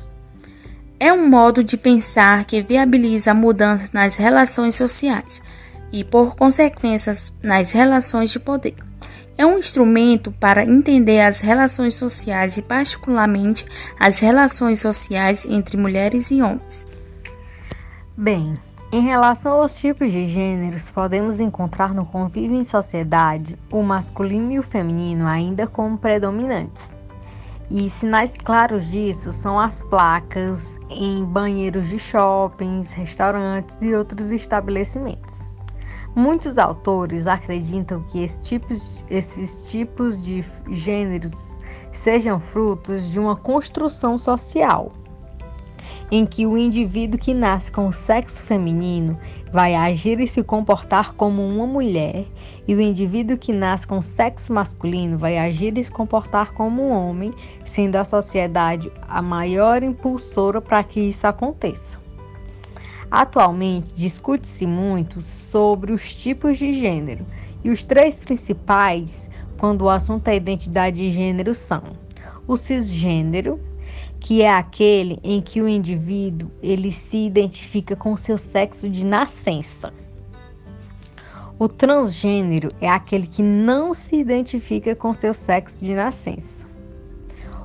é 1.00 1.14
um 1.14 1.30
modo 1.30 1.64
de 1.64 1.78
pensar 1.78 2.46
que 2.46 2.62
viabiliza 2.62 3.34
mudanças 3.34 3.92
nas 3.92 4.16
relações 4.16 4.76
sociais 4.76 5.42
e, 5.92 6.04
por 6.04 6.36
consequências, 6.36 7.36
nas 7.42 7.72
relações 7.72 8.32
de 8.32 8.40
poder. 8.40 8.76
É 9.38 9.46
um 9.46 9.60
instrumento 9.60 10.32
para 10.32 10.66
entender 10.66 11.22
as 11.22 11.40
relações 11.40 11.94
sociais 11.94 12.58
e, 12.58 12.64
particularmente, 12.64 13.66
as 14.00 14.20
relações 14.20 14.80
sociais 14.80 15.46
entre 15.46 15.78
mulheres 15.78 16.32
e 16.32 16.42
homens. 16.42 16.88
Bem, 18.18 18.56
em 18.92 19.02
relação 19.02 19.62
aos 19.62 19.78
tipos 19.78 20.12
de 20.12 20.26
gêneros, 20.26 20.90
podemos 20.90 21.40
encontrar 21.40 21.94
no 21.94 22.06
convívio 22.06 22.58
em 22.58 22.64
sociedade 22.64 23.56
o 23.70 23.84
masculino 23.84 24.52
e 24.52 24.60
o 24.60 24.64
feminino 24.64 25.28
ainda 25.28 25.68
como 25.68 26.00
predominantes. 26.00 26.97
E 27.70 27.90
sinais 27.90 28.32
claros 28.46 28.90
disso 28.90 29.34
são 29.34 29.60
as 29.60 29.82
placas 29.82 30.80
em 30.90 31.26
banheiros 31.26 31.90
de 31.90 32.00
shoppings, 32.00 32.94
restaurantes 32.94 33.76
e 33.82 33.94
outros 33.94 34.32
estabelecimentos. 34.32 35.46
Muitos 36.16 36.58
autores 36.58 37.28
acreditam 37.28 38.02
que 38.04 38.24
esses 38.24 38.48
tipos, 38.48 39.04
esses 39.10 39.70
tipos 39.70 40.18
de 40.18 40.42
gêneros 40.70 41.58
sejam 41.92 42.40
frutos 42.40 43.12
de 43.12 43.20
uma 43.20 43.36
construção 43.36 44.18
social 44.18 44.94
em 46.10 46.26
que 46.26 46.46
o 46.46 46.58
indivíduo 46.58 47.20
que 47.20 47.34
nasce 47.34 47.72
com 47.72 47.88
o 47.88 47.92
sexo 47.92 48.42
feminino 48.44 49.18
vai 49.58 49.74
agir 49.74 50.20
e 50.20 50.28
se 50.28 50.44
comportar 50.44 51.14
como 51.14 51.44
uma 51.44 51.66
mulher, 51.66 52.28
e 52.68 52.76
o 52.76 52.80
indivíduo 52.80 53.40
que 53.40 53.52
nasce 53.52 53.88
com 53.88 54.04
sexo 54.04 54.54
masculino 54.54 55.18
vai 55.18 55.36
agir 55.36 55.76
e 55.80 55.84
se 55.84 55.92
comportar 55.92 56.54
como 56.54 56.84
um 56.84 56.92
homem, 56.92 57.34
sendo 57.66 57.96
a 57.96 58.06
sociedade 58.06 58.92
a 59.10 59.20
maior 59.20 59.82
impulsora 59.82 60.62
para 60.62 60.84
que 60.84 61.00
isso 61.00 61.26
aconteça. 61.26 61.98
Atualmente, 63.10 63.92
discute-se 63.96 64.68
muito 64.68 65.22
sobre 65.22 65.92
os 65.92 66.14
tipos 66.16 66.60
de 66.60 66.72
gênero, 66.72 67.26
e 67.64 67.72
os 67.72 67.84
três 67.84 68.14
principais, 68.14 69.28
quando 69.58 69.86
o 69.86 69.90
assunto 69.90 70.28
é 70.28 70.36
identidade 70.36 70.98
de 70.98 71.10
gênero, 71.10 71.56
são 71.56 71.82
o 72.48 72.56
cisgênero, 72.56 73.60
que 74.28 74.42
é 74.42 74.50
aquele 74.50 75.22
em 75.24 75.42
que 75.42 75.62
o 75.62 75.70
indivíduo 75.70 76.52
ele 76.62 76.92
se 76.92 77.18
identifica 77.18 77.96
com 77.96 78.18
seu 78.18 78.38
sexo 78.38 78.90
de 78.90 79.06
nascença. 79.06 79.94
O 81.58 81.70
transgênero 81.70 82.70
é 82.82 82.90
aquele 82.90 83.26
que 83.26 83.42
não 83.42 83.94
se 83.94 84.18
identifica 84.18 84.94
com 84.94 85.14
seu 85.14 85.34
sexo 85.34 85.80
de 85.80 85.94
nascença. 85.94 86.68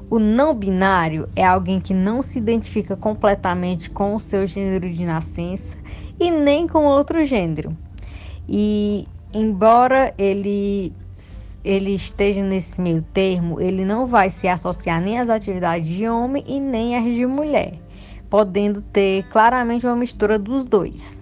O 0.08 0.20
não 0.20 0.54
binário 0.54 1.28
é 1.34 1.44
alguém 1.44 1.80
que 1.80 1.92
não 1.92 2.22
se 2.22 2.38
identifica 2.38 2.96
completamente 2.96 3.90
com 3.90 4.14
o 4.14 4.20
seu 4.20 4.46
gênero 4.46 4.88
de 4.88 5.04
nascença 5.04 5.76
e 6.20 6.30
nem 6.30 6.68
com 6.68 6.84
outro 6.84 7.24
gênero. 7.24 7.76
E 8.48 9.04
embora 9.34 10.14
ele 10.16 10.92
ele 11.64 11.94
esteja 11.94 12.42
nesse 12.42 12.80
meio 12.80 13.02
termo, 13.12 13.60
ele 13.60 13.84
não 13.84 14.06
vai 14.06 14.30
se 14.30 14.48
associar 14.48 15.00
nem 15.00 15.18
às 15.18 15.30
atividades 15.30 15.88
de 15.88 16.08
homem 16.08 16.44
e 16.46 16.58
nem 16.58 16.96
às 16.96 17.04
de 17.04 17.26
mulher, 17.26 17.74
podendo 18.28 18.82
ter 18.82 19.24
claramente 19.28 19.86
uma 19.86 19.96
mistura 19.96 20.38
dos 20.38 20.66
dois. 20.66 21.20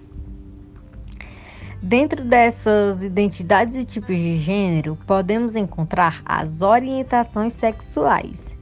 Dentro 1.83 2.22
dessas 2.22 3.03
identidades 3.03 3.74
e 3.74 3.85
tipos 3.85 4.14
de 4.14 4.37
gênero, 4.37 4.98
podemos 5.07 5.57
encontrar 5.57 6.20
as 6.26 6.61
orientações 6.61 7.55
sexuais, 7.55 8.55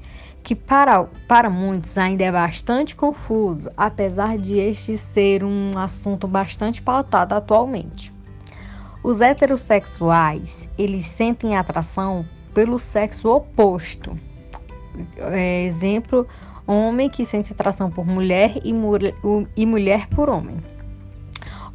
que 0.42 0.54
para, 0.54 1.04
para 1.26 1.50
muitos 1.50 1.98
ainda 1.98 2.24
é 2.24 2.30
bastante 2.30 2.94
confuso, 2.94 3.70
apesar 3.76 4.38
de 4.38 4.56
este 4.58 4.96
ser 4.96 5.42
um 5.42 5.72
assunto 5.76 6.28
bastante 6.28 6.80
pautado 6.80 7.34
atualmente. 7.34 8.17
Os 9.02 9.20
heterossexuais, 9.20 10.68
eles 10.76 11.06
sentem 11.06 11.56
atração 11.56 12.26
pelo 12.52 12.78
sexo 12.78 13.28
oposto. 13.28 14.18
É, 15.16 15.64
exemplo, 15.64 16.26
homem 16.66 17.08
que 17.08 17.24
sente 17.24 17.52
atração 17.52 17.90
por 17.90 18.04
mulher 18.04 18.56
e, 18.64 18.74
e 19.56 19.66
mulher 19.66 20.08
por 20.08 20.28
homem. 20.28 20.56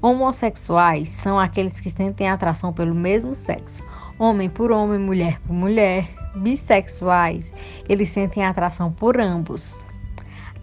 Homossexuais 0.02 1.08
são 1.08 1.40
aqueles 1.40 1.80
que 1.80 1.90
sentem 1.90 2.30
atração 2.30 2.74
pelo 2.74 2.94
mesmo 2.94 3.34
sexo, 3.34 3.82
homem 4.20 4.50
por 4.50 4.70
homem, 4.70 5.00
mulher 5.00 5.40
por 5.42 5.54
mulher. 5.54 6.10
Bissexuais, 6.36 7.54
eles 7.88 8.10
sentem 8.10 8.44
atração 8.44 8.92
por 8.92 9.22
ambos 9.22 9.86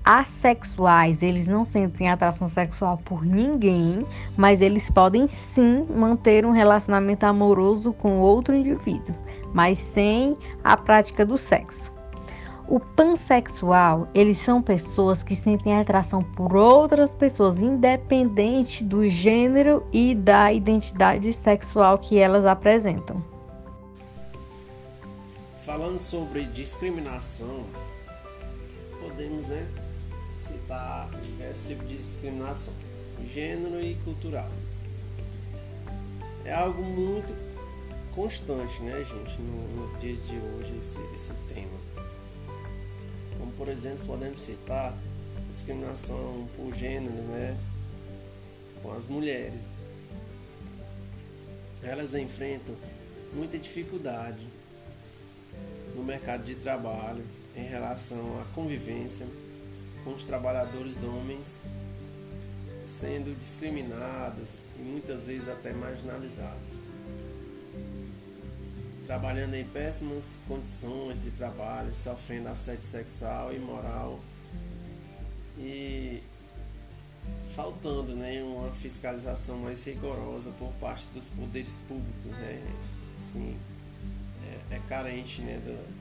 assexuais, 0.05 1.23
eles 1.23 1.47
não 1.47 1.65
sentem 1.65 2.09
atração 2.09 2.49
sexual 2.49 2.99
por 3.05 3.25
ninguém, 3.25 4.07
mas 4.37 4.61
eles 4.61 4.91
podem 4.91 5.29
sim 5.29 5.87
manter 5.95 6.45
um 6.47 6.51
relacionamento 6.51 7.25
amoroso 7.25 7.93
com 7.93 8.19
outro 8.19 8.55
indivíduo, 8.55 9.15
mas 9.53 9.79
sem 9.79 10.37
a 10.65 10.77
prática 10.77 11.25
do 11.25 11.37
sexo. 11.37 11.93
O 12.71 12.79
pansexual, 12.79 14.07
eles 14.15 14.39
são 14.39 14.63
pessoas 14.63 15.25
que 15.25 15.35
sentem 15.35 15.77
atração 15.77 16.23
por 16.23 16.55
outras 16.55 17.13
pessoas, 17.13 17.61
independente 17.61 18.85
do 18.85 19.09
gênero 19.09 19.85
e 19.93 20.15
da 20.15 20.53
identidade 20.53 21.33
sexual 21.33 21.99
que 21.99 22.17
elas 22.17 22.47
apresentam. 22.47 23.21
Falando 25.59 25.99
sobre 25.99 26.45
discriminação, 26.45 27.65
podemos, 29.01 29.49
né, 29.49 29.67
citar 30.41 31.11
diversos 31.23 31.69
tipos 31.69 31.89
de 31.89 31.97
discriminação, 31.97 32.75
gênero 33.33 33.81
e 33.81 33.95
cultural. 34.05 34.51
É 36.45 36.53
algo 36.53 36.83
muito 36.83 37.35
constante, 38.15 38.83
né, 38.83 39.05
gente, 39.05 39.41
nos 39.41 40.01
dias 40.01 40.19
de 40.27 40.37
hoje, 40.37 40.79
esse, 40.79 40.99
esse 41.15 41.33
tema. 41.49 41.79
Como, 43.39 43.53
por 43.53 43.69
exemplo, 43.69 44.07
podemos 44.07 44.41
citar 44.41 44.93
a 44.93 45.53
discriminação 45.53 46.49
por 46.57 46.75
gênero, 46.75 47.13
né, 47.13 47.57
com 48.83 48.93
as 48.93 49.07
mulheres. 49.07 49.69
Elas 51.83 52.15
enfrentam 52.15 52.75
muita 53.35 53.59
dificuldade 53.59 54.47
no 55.95 56.03
mercado 56.03 56.45
de 56.45 56.55
trabalho 56.55 57.25
em 57.57 57.65
relação 57.65 58.41
à 58.41 58.55
convivência 58.55 59.27
com 60.05 60.13
os 60.13 60.25
trabalhadores 60.25 61.03
homens 61.03 61.61
sendo 62.87 63.39
discriminadas 63.39 64.61
e 64.79 64.83
muitas 64.83 65.27
vezes 65.27 65.49
até 65.49 65.73
marginalizadas. 65.73 66.81
Trabalhando 69.07 69.55
em 69.55 69.65
péssimas 69.65 70.39
condições 70.47 71.23
de 71.23 71.31
trabalho, 71.33 71.95
sofrendo 71.95 72.49
assédio 72.49 72.85
sexual 72.85 73.53
e 73.53 73.59
moral 73.59 74.21
e 75.59 76.23
faltando 77.55 78.15
né, 78.15 78.43
uma 78.43 78.71
fiscalização 78.73 79.59
mais 79.59 79.85
rigorosa 79.85 80.51
por 80.59 80.73
parte 80.75 81.07
dos 81.13 81.29
poderes 81.29 81.79
públicos. 81.89 82.31
Né? 82.31 82.63
Assim, 83.17 83.57
é, 84.71 84.77
é 84.77 84.81
carente 84.89 85.43
né, 85.43 85.59
do, 85.59 86.00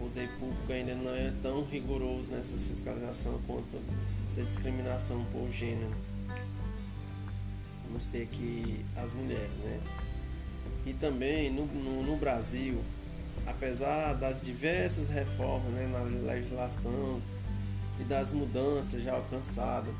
poder 0.00 0.30
público 0.38 0.72
ainda 0.72 0.94
não 0.94 1.14
é 1.14 1.30
tão 1.42 1.62
rigoroso 1.62 2.30
nessa 2.30 2.56
fiscalização 2.56 3.38
quanto 3.46 3.78
essa 4.26 4.42
discriminação 4.42 5.22
por 5.26 5.50
gênero. 5.50 5.94
Vamos 7.84 8.06
ter 8.06 8.22
aqui 8.22 8.82
as 8.96 9.12
mulheres, 9.12 9.54
né? 9.58 9.78
E 10.86 10.94
também 10.94 11.52
no, 11.52 11.66
no, 11.66 12.02
no 12.02 12.16
Brasil, 12.16 12.82
apesar 13.46 14.14
das 14.14 14.40
diversas 14.40 15.08
reformas 15.08 15.70
né, 15.74 15.86
na 15.92 16.32
legislação 16.32 17.20
e 18.00 18.04
das 18.04 18.32
mudanças 18.32 19.02
já 19.02 19.14
alcançadas 19.14 19.94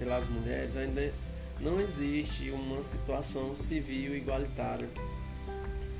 pelas 0.00 0.26
mulheres, 0.26 0.76
ainda 0.76 1.12
não 1.60 1.80
existe 1.80 2.50
uma 2.50 2.82
situação 2.82 3.54
civil 3.54 4.16
igualitária 4.16 4.88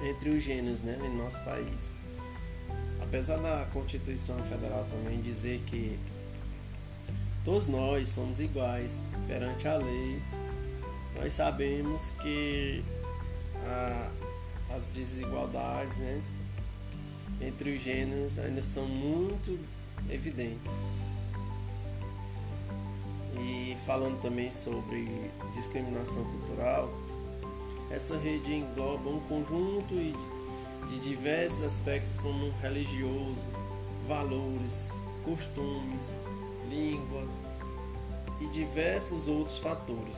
entre 0.02 0.30
os 0.30 0.42
gêneros 0.42 0.82
né, 0.82 0.98
em 1.04 1.16
nosso 1.16 1.38
país. 1.44 1.92
Apesar 3.08 3.38
da 3.38 3.66
Constituição 3.72 4.36
Federal 4.44 4.84
também 4.90 5.18
dizer 5.22 5.62
que 5.66 5.98
todos 7.42 7.66
nós 7.66 8.10
somos 8.10 8.38
iguais 8.38 9.02
perante 9.26 9.66
a 9.66 9.78
lei, 9.78 10.20
nós 11.16 11.32
sabemos 11.32 12.10
que 12.20 12.84
a, 13.64 14.10
as 14.76 14.88
desigualdades 14.88 15.96
né, 15.96 16.22
entre 17.40 17.74
os 17.76 17.82
gêneros 17.82 18.38
ainda 18.38 18.62
são 18.62 18.86
muito 18.86 19.58
evidentes. 20.10 20.74
E 23.40 23.74
falando 23.86 24.20
também 24.20 24.50
sobre 24.50 25.08
discriminação 25.54 26.24
cultural, 26.24 26.90
essa 27.90 28.18
rede 28.18 28.52
engloba 28.52 29.08
um 29.08 29.20
conjunto 29.20 29.94
de 29.94 30.37
diversos 30.96 31.64
aspectos 31.64 32.18
como 32.18 32.50
religioso, 32.60 33.44
valores, 34.06 34.92
costumes, 35.24 36.06
língua 36.70 37.24
e 38.40 38.46
diversos 38.48 39.28
outros 39.28 39.58
fatores. 39.58 40.16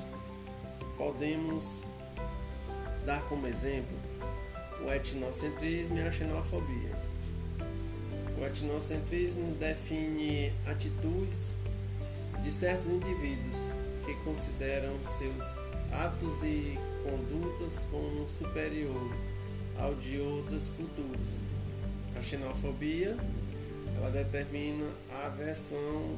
Podemos 0.97 1.83
dar 3.05 3.23
como 3.23 3.47
exemplo 3.47 3.97
o 4.85 4.91
etnocentrismo 4.91 5.99
e 5.99 6.03
a 6.03 6.13
xenofobia. 6.13 6.99
O 8.39 8.45
etnocentrismo 8.45 9.55
define 9.57 10.53
atitudes 10.67 11.49
de 12.43 12.51
certos 12.51 12.87
indivíduos 12.87 13.57
que 14.05 14.15
consideram 14.25 14.97
seus 15.05 15.45
atos 15.93 16.43
e 16.43 16.79
condutas 17.03 17.85
como 17.91 18.27
superior 18.29 19.11
ao 19.81 19.95
de 19.95 20.21
outras 20.21 20.69
culturas. 20.69 21.41
A 22.17 22.23
xenofobia 22.23 23.17
ela 23.97 24.11
determina 24.11 24.87
a 25.11 25.27
aversão 25.27 26.17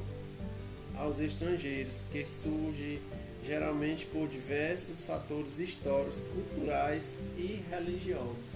aos 0.97 1.19
estrangeiros, 1.19 2.07
que 2.11 2.25
surge 2.25 3.01
geralmente 3.45 4.07
por 4.07 4.29
diversos 4.29 5.01
fatores 5.01 5.59
históricos, 5.59 6.23
culturais 6.23 7.17
e 7.37 7.63
religiosos. 7.71 8.53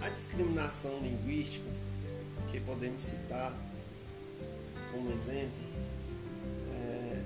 A 0.00 0.08
discriminação 0.08 0.98
linguística, 1.00 1.68
que 2.50 2.58
podemos 2.60 3.02
citar 3.02 3.54
como 4.90 5.12
exemplo, 5.12 5.50
é, 6.74 7.22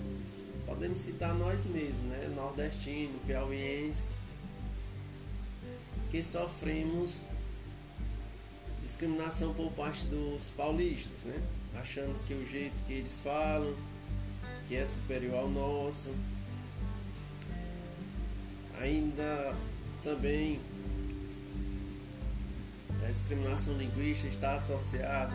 podemos 0.66 0.98
citar 0.98 1.34
nós 1.34 1.64
mesmos, 1.66 2.04
né? 2.04 2.32
nordestino, 2.36 3.18
piauiense, 3.26 4.14
que 6.14 6.22
sofremos 6.22 7.22
discriminação 8.80 9.52
por 9.52 9.72
parte 9.72 10.06
dos 10.06 10.44
paulistas, 10.56 11.24
né? 11.24 11.42
achando 11.74 12.16
que 12.24 12.34
o 12.34 12.48
jeito 12.48 12.72
que 12.86 12.92
eles 12.92 13.18
falam 13.18 13.74
que 14.68 14.76
é 14.76 14.84
superior 14.84 15.40
ao 15.40 15.50
nosso. 15.50 16.14
Ainda 18.78 19.56
também 20.04 20.60
a 23.04 23.10
discriminação 23.10 23.76
linguística 23.76 24.28
está 24.28 24.54
associada 24.54 25.34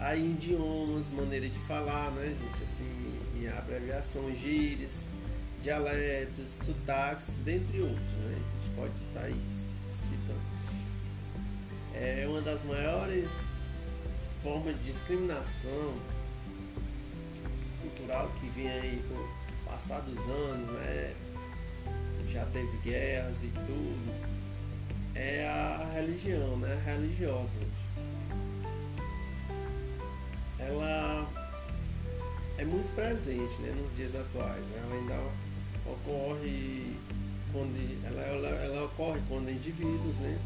a 0.00 0.16
idiomas, 0.16 1.10
maneira 1.10 1.46
de 1.46 1.58
falar, 1.58 2.10
né, 2.12 2.24
gente? 2.24 2.64
Assim, 2.64 3.18
e 3.38 3.46
abreviações, 3.46 4.40
gírias, 4.40 5.04
dialetos, 5.60 6.48
sotaques, 6.48 7.34
dentre 7.44 7.82
outros, 7.82 7.98
né? 7.98 8.57
Pode 8.78 8.92
estar 9.08 9.22
aí 9.22 9.40
citando. 9.96 10.40
É 11.94 12.26
uma 12.28 12.40
das 12.40 12.64
maiores 12.64 13.28
formas 14.40 14.76
de 14.76 14.84
discriminação 14.84 15.94
cultural 17.82 18.30
que 18.38 18.48
vem 18.50 18.68
aí 18.68 19.02
com 19.08 19.14
o 19.14 19.28
passar 19.66 20.00
dos 20.02 20.18
anos, 20.18 20.70
né? 20.74 21.12
Já 22.30 22.44
teve 22.46 22.76
guerras 22.84 23.42
e 23.42 23.48
tudo. 23.48 24.38
É 25.16 25.48
a 25.48 25.90
religião, 25.94 26.56
né? 26.58 26.80
Religiosa. 26.86 27.58
Ela 30.60 31.28
é 32.58 32.64
muito 32.64 32.94
presente 32.94 33.60
né, 33.60 33.74
nos 33.76 33.96
dias 33.96 34.14
atuais. 34.14 34.64
Né? 34.66 34.82
Ela 34.84 34.94
ainda 34.94 35.32
ocorre 35.84 36.96
quando 37.58 38.06
ela, 38.06 38.22
ela, 38.22 38.48
ela 38.48 38.84
ocorre 38.84 39.20
quando 39.28 39.50
indivíduos 39.50 40.16
né, 40.18 40.38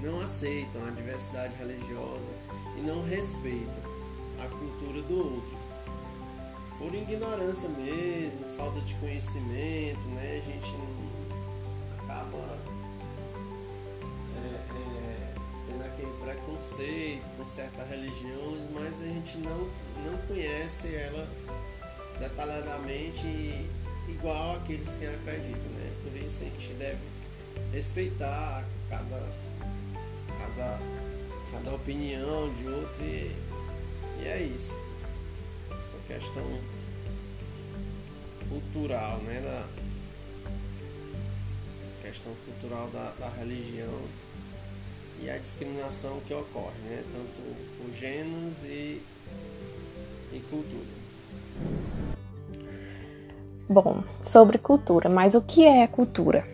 não 0.00 0.20
aceitam 0.20 0.86
a 0.86 0.90
diversidade 0.90 1.56
religiosa 1.56 2.30
e 2.78 2.82
não 2.82 3.02
respeitam 3.04 3.82
a 4.38 4.46
cultura 4.46 5.02
do 5.02 5.18
outro 5.18 5.70
por 6.78 6.94
ignorância 6.94 7.68
mesmo, 7.68 8.44
falta 8.56 8.80
de 8.80 8.94
conhecimento, 8.94 10.06
né? 10.14 10.42
A 10.42 10.50
gente 10.50 10.74
acaba 11.98 12.58
é, 14.34 14.54
é, 14.72 15.34
tendo 15.66 15.84
aquele 15.84 16.12
preconceito 16.24 17.30
com 17.36 17.46
certas 17.46 17.86
religiões, 17.86 18.70
mas 18.72 19.02
a 19.02 19.04
gente 19.04 19.36
não, 19.38 19.58
não 20.06 20.18
conhece 20.26 20.94
ela 20.94 21.28
detalhadamente 22.18 23.68
igual 24.10 24.56
aqueles 24.56 24.96
que 24.96 25.06
acreditam, 25.06 25.70
né? 25.72 25.92
Por 26.02 26.16
isso 26.16 26.44
a 26.44 26.46
gente 26.46 26.72
deve 26.74 26.98
respeitar 27.72 28.64
cada, 28.88 29.22
cada, 30.38 30.78
cada 31.52 31.74
opinião 31.74 32.52
de 32.54 32.68
outro 32.68 33.04
e, 33.04 33.34
e 34.22 34.28
é 34.28 34.42
isso 34.42 34.78
essa 35.80 35.96
questão 36.06 36.44
cultural, 38.48 39.18
né? 39.18 39.40
Da, 39.40 39.90
questão 42.02 42.34
cultural 42.44 42.88
da, 42.90 43.12
da 43.18 43.28
religião 43.28 44.02
e 45.22 45.30
a 45.30 45.38
discriminação 45.38 46.20
que 46.26 46.34
ocorre, 46.34 46.78
né? 46.84 47.04
Tanto 47.12 47.56
por 47.76 47.96
gêneros 47.96 48.56
e, 48.64 49.02
e 50.32 50.40
cultura. 50.48 50.99
Bom, 53.72 53.98
sobre 54.20 54.58
cultura, 54.58 55.08
mas 55.08 55.36
o 55.36 55.40
que 55.40 55.64
é 55.64 55.86
cultura? 55.86 56.44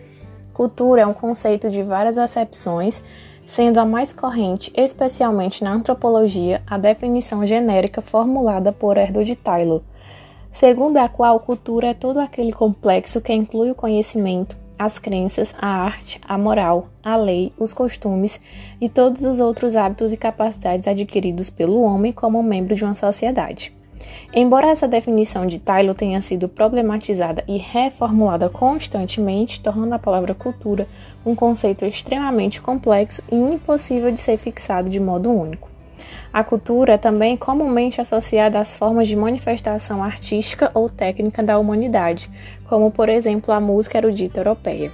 Cultura 0.53 1.01
é 1.01 1.07
um 1.07 1.15
conceito 1.15 1.67
de 1.67 1.81
várias 1.81 2.15
acepções 2.15 3.01
sendo 3.47 3.79
a 3.79 3.85
mais 3.87 4.13
corrente, 4.13 4.71
especialmente 4.75 5.63
na 5.63 5.73
antropologia, 5.73 6.61
a 6.67 6.77
definição 6.77 7.43
genérica 7.43 8.03
formulada 8.03 8.71
por 8.71 8.97
Erdod 8.97 9.35
Taylor, 9.37 9.81
segundo 10.51 10.97
a 10.97 11.09
qual 11.09 11.39
cultura 11.39 11.87
é 11.87 11.93
todo 11.95 12.19
aquele 12.19 12.53
complexo 12.53 13.19
que 13.19 13.33
inclui 13.33 13.71
o 13.71 13.75
conhecimento, 13.75 14.55
as 14.77 14.99
crenças, 14.99 15.55
a 15.57 15.69
arte, 15.69 16.21
a 16.23 16.37
moral, 16.37 16.89
a 17.01 17.15
lei, 17.15 17.51
os 17.57 17.73
costumes 17.73 18.39
e 18.79 18.87
todos 18.87 19.23
os 19.23 19.39
outros 19.39 19.75
hábitos 19.75 20.13
e 20.13 20.17
capacidades 20.17 20.87
adquiridos 20.87 21.49
pelo 21.49 21.81
homem 21.81 22.11
como 22.11 22.43
membro 22.43 22.75
de 22.75 22.83
uma 22.83 22.93
sociedade. 22.93 23.75
Embora 24.33 24.69
essa 24.69 24.87
definição 24.87 25.45
de 25.45 25.59
Taylor 25.59 25.95
tenha 25.95 26.21
sido 26.21 26.47
problematizada 26.47 27.43
e 27.47 27.57
reformulada 27.57 28.49
constantemente, 28.49 29.61
tornando 29.61 29.95
a 29.95 29.99
palavra 29.99 30.33
cultura 30.33 30.87
um 31.25 31.33
conceito 31.33 31.85
extremamente 31.85 32.61
complexo 32.61 33.21
e 33.31 33.35
impossível 33.35 34.11
de 34.11 34.19
ser 34.19 34.37
fixado 34.37 34.89
de 34.89 34.99
modo 34.99 35.31
único. 35.31 35.69
A 36.31 36.43
cultura 36.43 36.93
é 36.93 36.97
também 36.97 37.35
comumente 37.35 37.99
associada 37.99 38.59
às 38.59 38.77
formas 38.77 39.07
de 39.07 39.15
manifestação 39.15 40.03
artística 40.03 40.69
ou 40.73 40.89
técnica 40.89 41.41
da 41.41 41.57
humanidade, 41.57 42.29
como 42.65 42.91
por 42.91 43.09
exemplo 43.09 43.53
a 43.53 43.59
música 43.59 43.97
erudita 43.97 44.41
europeia. 44.41 44.91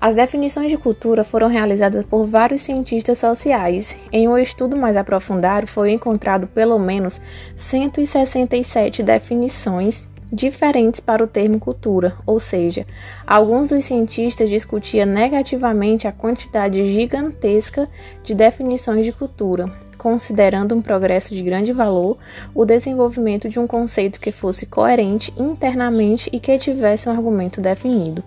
As 0.00 0.14
definições 0.14 0.70
de 0.70 0.78
cultura 0.78 1.24
foram 1.24 1.48
realizadas 1.48 2.04
por 2.04 2.24
vários 2.24 2.60
cientistas 2.60 3.18
sociais. 3.18 3.96
Em 4.12 4.28
um 4.28 4.38
estudo 4.38 4.76
mais 4.76 4.96
aprofundado, 4.96 5.66
foi 5.66 5.90
encontrado 5.90 6.46
pelo 6.46 6.78
menos 6.78 7.20
167 7.56 9.02
definições 9.02 10.06
diferentes 10.32 11.00
para 11.00 11.24
o 11.24 11.26
termo 11.26 11.58
cultura, 11.58 12.16
ou 12.24 12.38
seja, 12.38 12.86
alguns 13.26 13.68
dos 13.68 13.84
cientistas 13.84 14.48
discutiam 14.48 15.06
negativamente 15.06 16.06
a 16.06 16.12
quantidade 16.12 16.92
gigantesca 16.92 17.88
de 18.22 18.36
definições 18.36 19.04
de 19.04 19.10
cultura, 19.10 19.66
considerando 19.96 20.76
um 20.76 20.82
progresso 20.82 21.34
de 21.34 21.42
grande 21.42 21.72
valor 21.72 22.18
o 22.54 22.64
desenvolvimento 22.64 23.48
de 23.48 23.58
um 23.58 23.66
conceito 23.66 24.20
que 24.20 24.30
fosse 24.30 24.64
coerente 24.64 25.32
internamente 25.36 26.30
e 26.32 26.38
que 26.38 26.56
tivesse 26.56 27.08
um 27.08 27.12
argumento 27.12 27.60
definido. 27.60 28.22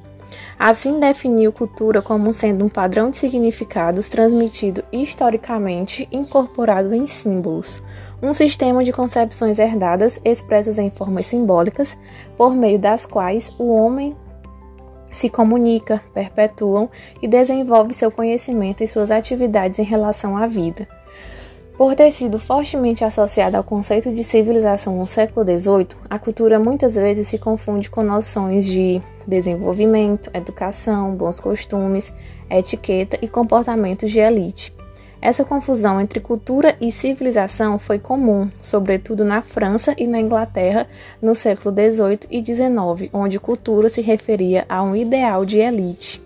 Assim, 0.58 1.00
definiu 1.00 1.52
cultura 1.52 2.02
como 2.02 2.34
sendo 2.34 2.64
um 2.64 2.70
padrão 2.70 3.10
de 3.10 3.18
significados 3.18 4.08
transmitido 4.10 4.84
historicamente, 4.92 6.08
incorporado 6.12 6.94
em 6.94 7.08
símbolos, 7.08 7.82
um 8.22 8.34
sistema 8.34 8.84
de 8.84 8.94
concepções 8.94 9.58
herdadas 9.58 10.22
expressas 10.24 10.78
em 10.78 10.92
formas 10.92 11.26
simbólicas, 11.26 11.98
por 12.38 12.54
meio 12.54 12.78
das 12.78 13.06
quais 13.06 13.54
o 13.58 13.74
homem 13.74 14.16
se 15.12 15.30
comunica, 15.30 16.02
perpetuam 16.14 16.90
e 17.22 17.28
desenvolve 17.28 17.94
seu 17.94 18.12
conhecimento 18.12 18.84
e 18.84 18.88
suas 18.88 19.12
atividades 19.12 19.80
em 19.80 19.84
relação 19.84 20.38
à 20.38 20.48
vida. 20.48 20.88
Por 21.78 21.96
ter 21.96 22.12
sido 22.12 22.38
fortemente 22.38 23.04
associada 23.04 23.58
ao 23.58 23.64
conceito 23.64 24.14
de 24.14 24.24
civilização 24.24 24.96
no 24.98 25.08
século 25.08 25.46
XVIII, 25.46 25.88
a 26.10 26.20
cultura 26.20 26.60
muitas 26.60 26.96
vezes 26.96 27.28
se 27.28 27.40
confunde 27.40 27.90
com 27.90 28.04
noções 28.04 28.66
de 28.66 29.02
desenvolvimento, 29.28 30.30
educação, 30.34 31.16
bons 31.16 31.40
costumes, 31.40 32.12
etiqueta 32.50 33.18
e 33.22 33.28
comportamentos 33.28 34.12
de 34.12 34.20
elite. 34.20 34.74
Essa 35.22 35.46
confusão 35.46 36.02
entre 36.02 36.20
cultura 36.20 36.76
e 36.82 36.92
civilização 36.92 37.78
foi 37.78 38.00
comum, 38.00 38.50
sobretudo 38.60 39.24
na 39.24 39.44
França 39.44 39.94
e 39.96 40.08
na 40.08 40.20
Inglaterra 40.20 40.88
no 41.22 41.36
século 41.36 41.74
XVIII 41.76 42.20
e 42.32 42.44
XIX, 42.44 43.10
onde 43.14 43.40
cultura 43.40 43.88
se 43.88 44.02
referia 44.02 44.66
a 44.68 44.82
um 44.82 44.96
ideal 44.96 45.46
de 45.46 45.60
elite. 45.60 46.20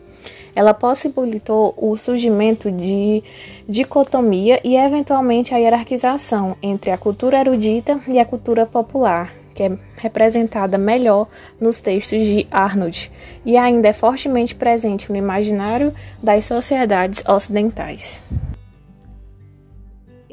Ela 0.56 0.74
possibilitou 0.74 1.74
o 1.76 1.98
surgimento 1.98 2.72
de 2.72 3.22
dicotomia 3.68 4.62
e, 4.64 4.78
eventualmente, 4.78 5.54
a 5.54 5.58
hierarquização 5.58 6.56
entre 6.64 6.92
a 6.92 6.98
cultura 6.98 7.42
erudita 7.42 8.00
e 8.08 8.18
a 8.18 8.24
cultura 8.24 8.66
popular, 8.66 9.34
que 9.56 9.64
é 9.64 9.78
representada 9.96 10.78
melhor 10.78 11.28
nos 11.60 11.82
textos 11.82 12.24
de 12.24 12.46
Arnold 12.52 13.12
e 13.44 13.58
ainda 13.58 13.88
é 13.88 13.94
fortemente 13.94 14.54
presente 14.54 15.10
no 15.10 15.18
imaginário 15.18 15.92
das 16.22 16.46
sociedades 16.46 17.24
ocidentais 17.28 18.22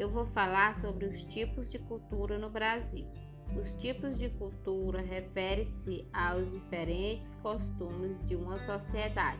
eu 0.03 0.09
vou 0.09 0.25
falar 0.27 0.75
sobre 0.75 1.05
os 1.05 1.23
tipos 1.23 1.69
de 1.69 1.79
cultura 1.79 2.37
no 2.37 2.49
Brasil. 2.49 3.07
Os 3.55 3.71
tipos 3.81 4.17
de 4.17 4.29
cultura 4.31 5.01
referem-se 5.01 6.05
aos 6.11 6.51
diferentes 6.51 7.33
costumes 7.35 8.21
de 8.27 8.35
uma 8.35 8.57
sociedade, 8.65 9.39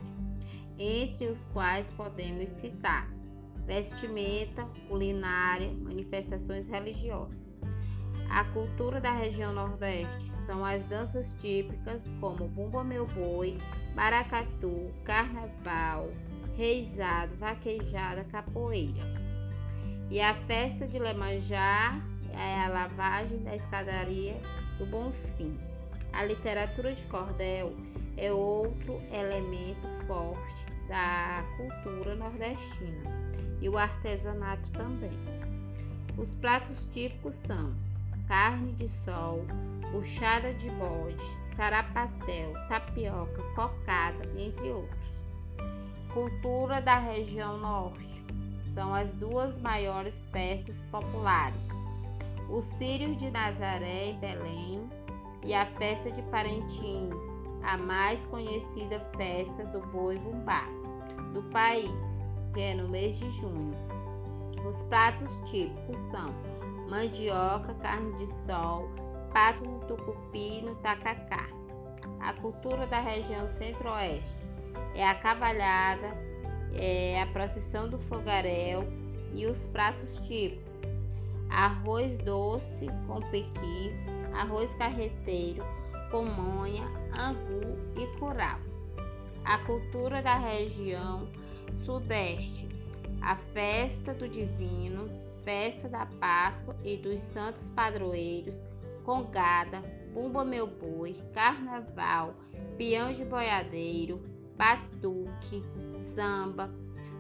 entre 0.80 1.28
os 1.28 1.46
quais 1.48 1.86
podemos 1.98 2.50
citar 2.54 3.12
vestimenta, 3.66 4.66
culinária, 4.88 5.70
manifestações 5.74 6.66
religiosas. 6.68 7.53
A 8.34 8.44
cultura 8.46 9.00
da 9.00 9.12
região 9.12 9.54
Nordeste 9.54 10.32
são 10.48 10.66
as 10.66 10.84
danças 10.88 11.32
típicas 11.40 12.02
como 12.20 12.48
Bumba 12.48 12.84
Meu 12.84 13.06
Boi, 13.06 13.60
Maracatu, 13.94 14.92
Carnaval, 15.04 16.10
Reizado, 16.58 17.36
Vaquejada, 17.36 18.24
Capoeira. 18.24 19.04
E 20.10 20.20
a 20.20 20.34
festa 20.48 20.88
de 20.88 20.98
Lemanjá 20.98 22.02
é 22.32 22.66
a 22.66 22.70
lavagem 22.70 23.38
da 23.44 23.56
escadaria 23.56 24.36
do 24.80 24.88
Bonfim. 24.88 25.56
A 26.12 26.26
literatura 26.26 26.92
de 26.92 27.04
cordel 27.04 27.72
é 28.18 28.34
outro 28.34 29.00
elemento 29.12 29.88
forte 30.08 30.66
da 30.88 31.46
cultura 31.56 32.16
nordestina 32.16 33.04
e 33.62 33.70
o 33.70 33.78
artesanato 33.78 34.68
também. 34.72 35.20
Os 36.18 36.34
pratos 36.36 36.84
típicos 36.94 37.36
são 37.36 37.93
carne 38.28 38.74
de 38.74 38.90
sol, 39.04 39.46
buchada 39.92 40.54
de 40.54 40.70
bode, 40.72 41.24
sarapatel, 41.56 42.54
tapioca, 42.68 43.42
cocada, 43.56 44.26
entre 44.38 44.70
outros. 44.72 45.14
Cultura 46.14 46.82
da 46.82 47.00
região 47.00 47.58
norte 47.58 48.24
são 48.74 48.94
as 48.94 49.14
duas 49.14 49.60
maiores 49.62 50.24
festas 50.32 50.76
populares: 50.92 51.60
o 52.50 52.62
Círio 52.78 53.16
de 53.16 53.30
Nazaré 53.30 54.12
em 54.12 54.20
Belém 54.20 54.90
e 55.44 55.54
a 55.54 55.66
festa 55.78 56.12
de 56.12 56.22
Parintins, 56.24 57.14
a 57.64 57.78
mais 57.78 58.24
conhecida 58.26 59.00
festa 59.18 59.64
do 59.66 59.80
boi 59.88 60.18
bumbá 60.18 60.66
do 61.34 61.42
país, 61.50 61.92
que 62.54 62.62
é 62.62 62.76
no 62.76 62.88
mês 62.90 63.18
de 63.18 63.30
junho. 63.32 63.74
Os 64.66 64.82
pratos 64.88 65.30
típicos 65.50 66.02
são 66.04 66.34
mandioca, 66.90 67.74
carne 67.82 68.26
de 68.26 68.32
sol, 68.46 68.90
pato 69.34 69.64
no 69.64 69.80
tucupi 69.82 70.60
e 70.60 70.62
no 70.62 70.76
tacacá. 70.76 71.48
A 72.20 72.34
cultura 72.34 72.88
da 72.88 73.00
região 73.00 73.50
centro-oeste 73.50 74.44
é 74.96 75.06
a 75.06 75.16
cavalhada, 75.16 76.08
é, 76.74 77.22
a 77.22 77.28
procissão 77.28 77.90
do 77.90 78.00
fogaréu 78.00 78.84
e 79.34 79.46
os 79.46 79.66
pratos 79.68 80.16
típicos: 80.28 80.64
arroz 81.50 82.18
doce 82.20 82.88
com 83.08 83.20
pequi, 83.30 83.92
arroz 84.34 84.74
carreteiro, 84.76 85.64
pamonha, 86.12 86.86
angu 87.18 87.78
e 87.98 88.08
curau. 88.20 88.60
A 89.44 89.58
cultura 89.60 90.22
da 90.22 90.38
região 90.38 91.28
sudeste: 91.86 92.68
a 93.22 93.36
festa 93.54 94.14
do 94.14 94.28
divino, 94.28 95.10
festa 95.44 95.88
da 95.88 96.06
Páscoa 96.06 96.76
e 96.84 96.98
dos 96.98 97.22
santos 97.22 97.70
padroeiros, 97.72 98.64
congada, 99.04 99.82
bumba 100.14 100.44
meu 100.44 100.68
boi, 100.68 101.16
carnaval, 101.34 102.36
peão 102.78 103.14
de 103.14 103.26
boiadeiro, 103.26 104.22
batuque, 104.56 105.64
samba, 106.16 106.70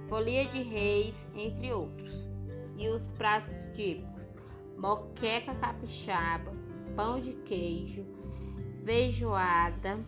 folia 0.07 0.45
de 0.45 0.61
reis, 0.61 1.15
entre 1.35 1.71
outros. 1.71 2.13
E 2.77 2.87
os 2.89 3.11
pratos 3.11 3.55
típicos: 3.75 4.29
moqueca 4.77 5.53
capixaba, 5.55 6.53
pão 6.95 7.19
de 7.19 7.33
queijo, 7.33 8.05
feijoada, 8.83 9.99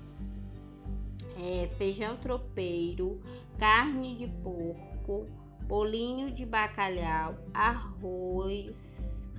é, 1.38 1.68
feijão 1.78 2.18
tropeiro, 2.18 3.22
carne 3.58 4.16
de 4.16 4.28
porco, 4.42 5.28
bolinho 5.68 6.32
de 6.32 6.46
bacalhau, 6.46 7.36
arroz, 7.54 9.34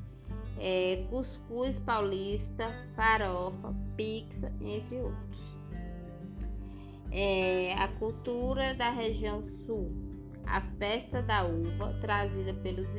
é, 0.58 1.04
cuscuz 1.10 1.78
paulista, 1.80 2.68
farofa, 2.94 3.74
pizza, 3.96 4.52
entre 4.60 5.00
outros 5.00 5.36
é, 7.10 7.72
a 7.74 7.88
cultura 7.88 8.74
da 8.74 8.90
região 8.90 9.42
sul, 9.64 9.90
a 10.46 10.60
festa 10.78 11.22
da 11.22 11.44
uva 11.44 11.94
trazida 12.00 12.52
pelos 12.54 12.90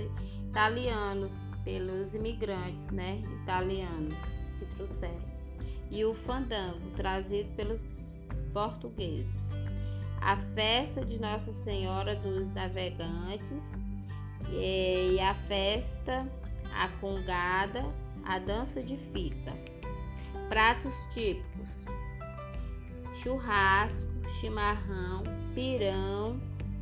italianos, 0.49 1.31
pelos 1.63 2.13
imigrantes, 2.13 2.89
né, 2.91 3.21
italianos 3.43 4.15
que 4.57 4.65
trouxeram, 4.75 5.21
e 5.91 6.03
o 6.03 6.13
fandango 6.13 6.79
trazido 6.95 7.49
pelos 7.55 7.81
portugueses. 8.53 9.31
A 10.27 10.35
festa 10.53 11.05
de 11.05 11.17
Nossa 11.21 11.53
Senhora 11.53 12.13
dos 12.17 12.53
Navegantes 12.53 13.63
e 14.51 15.17
a 15.21 15.33
festa, 15.47 16.27
a 16.75 16.89
congada, 16.99 17.85
a 18.25 18.37
dança 18.37 18.83
de 18.83 18.97
fita. 19.13 19.53
Pratos 20.49 20.93
típicos: 21.13 21.85
churrasco, 23.23 24.05
chimarrão, 24.41 25.23
pirão 25.55 26.37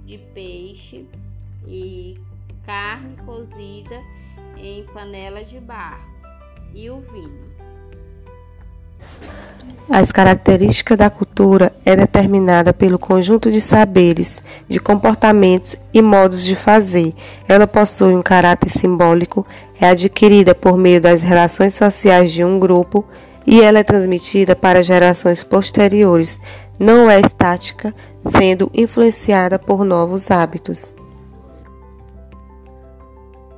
de 0.07 0.17
peixe 0.33 1.07
e 1.67 2.19
carne 2.65 3.15
cozida 3.27 4.01
em 4.57 4.83
panela 4.87 5.45
de 5.45 5.59
barro 5.59 6.03
e 6.73 6.89
o 6.89 6.99
vinho. 6.99 7.53
As 9.87 10.11
características 10.11 10.97
da 10.97 11.11
cultura 11.35 11.73
é 11.85 11.97
determinada 11.97 12.73
pelo 12.73 12.97
conjunto 12.97 13.51
de 13.51 13.59
saberes, 13.59 14.41
de 14.69 14.79
comportamentos 14.79 15.75
e 15.93 16.01
modos 16.01 16.41
de 16.45 16.55
fazer. 16.55 17.13
Ela 17.45 17.67
possui 17.67 18.15
um 18.15 18.21
caráter 18.21 18.69
simbólico, 18.69 19.45
é 19.79 19.89
adquirida 19.89 20.55
por 20.55 20.77
meio 20.77 21.01
das 21.01 21.21
relações 21.21 21.73
sociais 21.73 22.31
de 22.31 22.41
um 22.41 22.57
grupo 22.57 23.03
e 23.45 23.61
ela 23.61 23.79
é 23.79 23.83
transmitida 23.83 24.55
para 24.55 24.81
gerações 24.81 25.43
posteriores, 25.43 26.39
não 26.79 27.11
é 27.11 27.19
estática, 27.19 27.93
sendo 28.21 28.71
influenciada 28.73 29.59
por 29.59 29.83
novos 29.83 30.31
hábitos. 30.31 30.94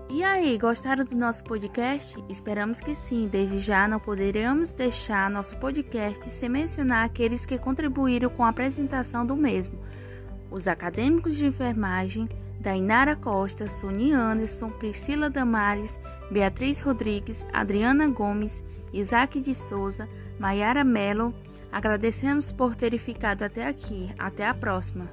E 0.10 0.24
aí, 0.24 0.58
gostaram 0.58 1.04
do 1.04 1.16
nosso 1.16 1.44
podcast? 1.44 2.24
Esperamos 2.30 2.82
que 2.82 2.96
sim. 2.96 3.28
Desde 3.28 3.60
já 3.60 3.88
não 3.88 4.00
poderemos 4.00 4.74
deixar 4.74 5.30
nosso 5.30 5.58
podcast 5.58 6.24
sem 6.26 6.50
mencionar 6.50 7.06
aqueles 7.06 7.46
que 7.46 7.58
contribuíram 7.58 8.30
com 8.30 8.44
a 8.44 8.50
apresentação 8.50 9.26
do 9.26 9.36
mesmo. 9.36 9.80
Os 10.50 10.68
acadêmicos 10.68 11.36
de 11.36 11.46
enfermagem, 11.46 12.30
Dainara 12.60 13.16
Costa, 13.16 13.70
Sony 13.70 14.14
Anderson, 14.14 14.70
Priscila 14.70 15.30
Damares, 15.30 16.00
Beatriz 16.32 16.80
Rodrigues, 16.80 17.46
Adriana 17.52 18.08
Gomes, 18.08 18.64
Isaac 18.94 19.42
de 19.42 19.54
Souza, 19.54 20.08
Maiara 20.40 20.84
Mello, 20.84 21.34
Agradecemos 21.72 22.52
por 22.52 22.76
terem 22.76 23.00
ficado 23.00 23.44
até 23.44 23.68
aqui. 23.68 24.10
Até 24.18 24.48
a 24.48 24.54
próxima! 24.54 25.08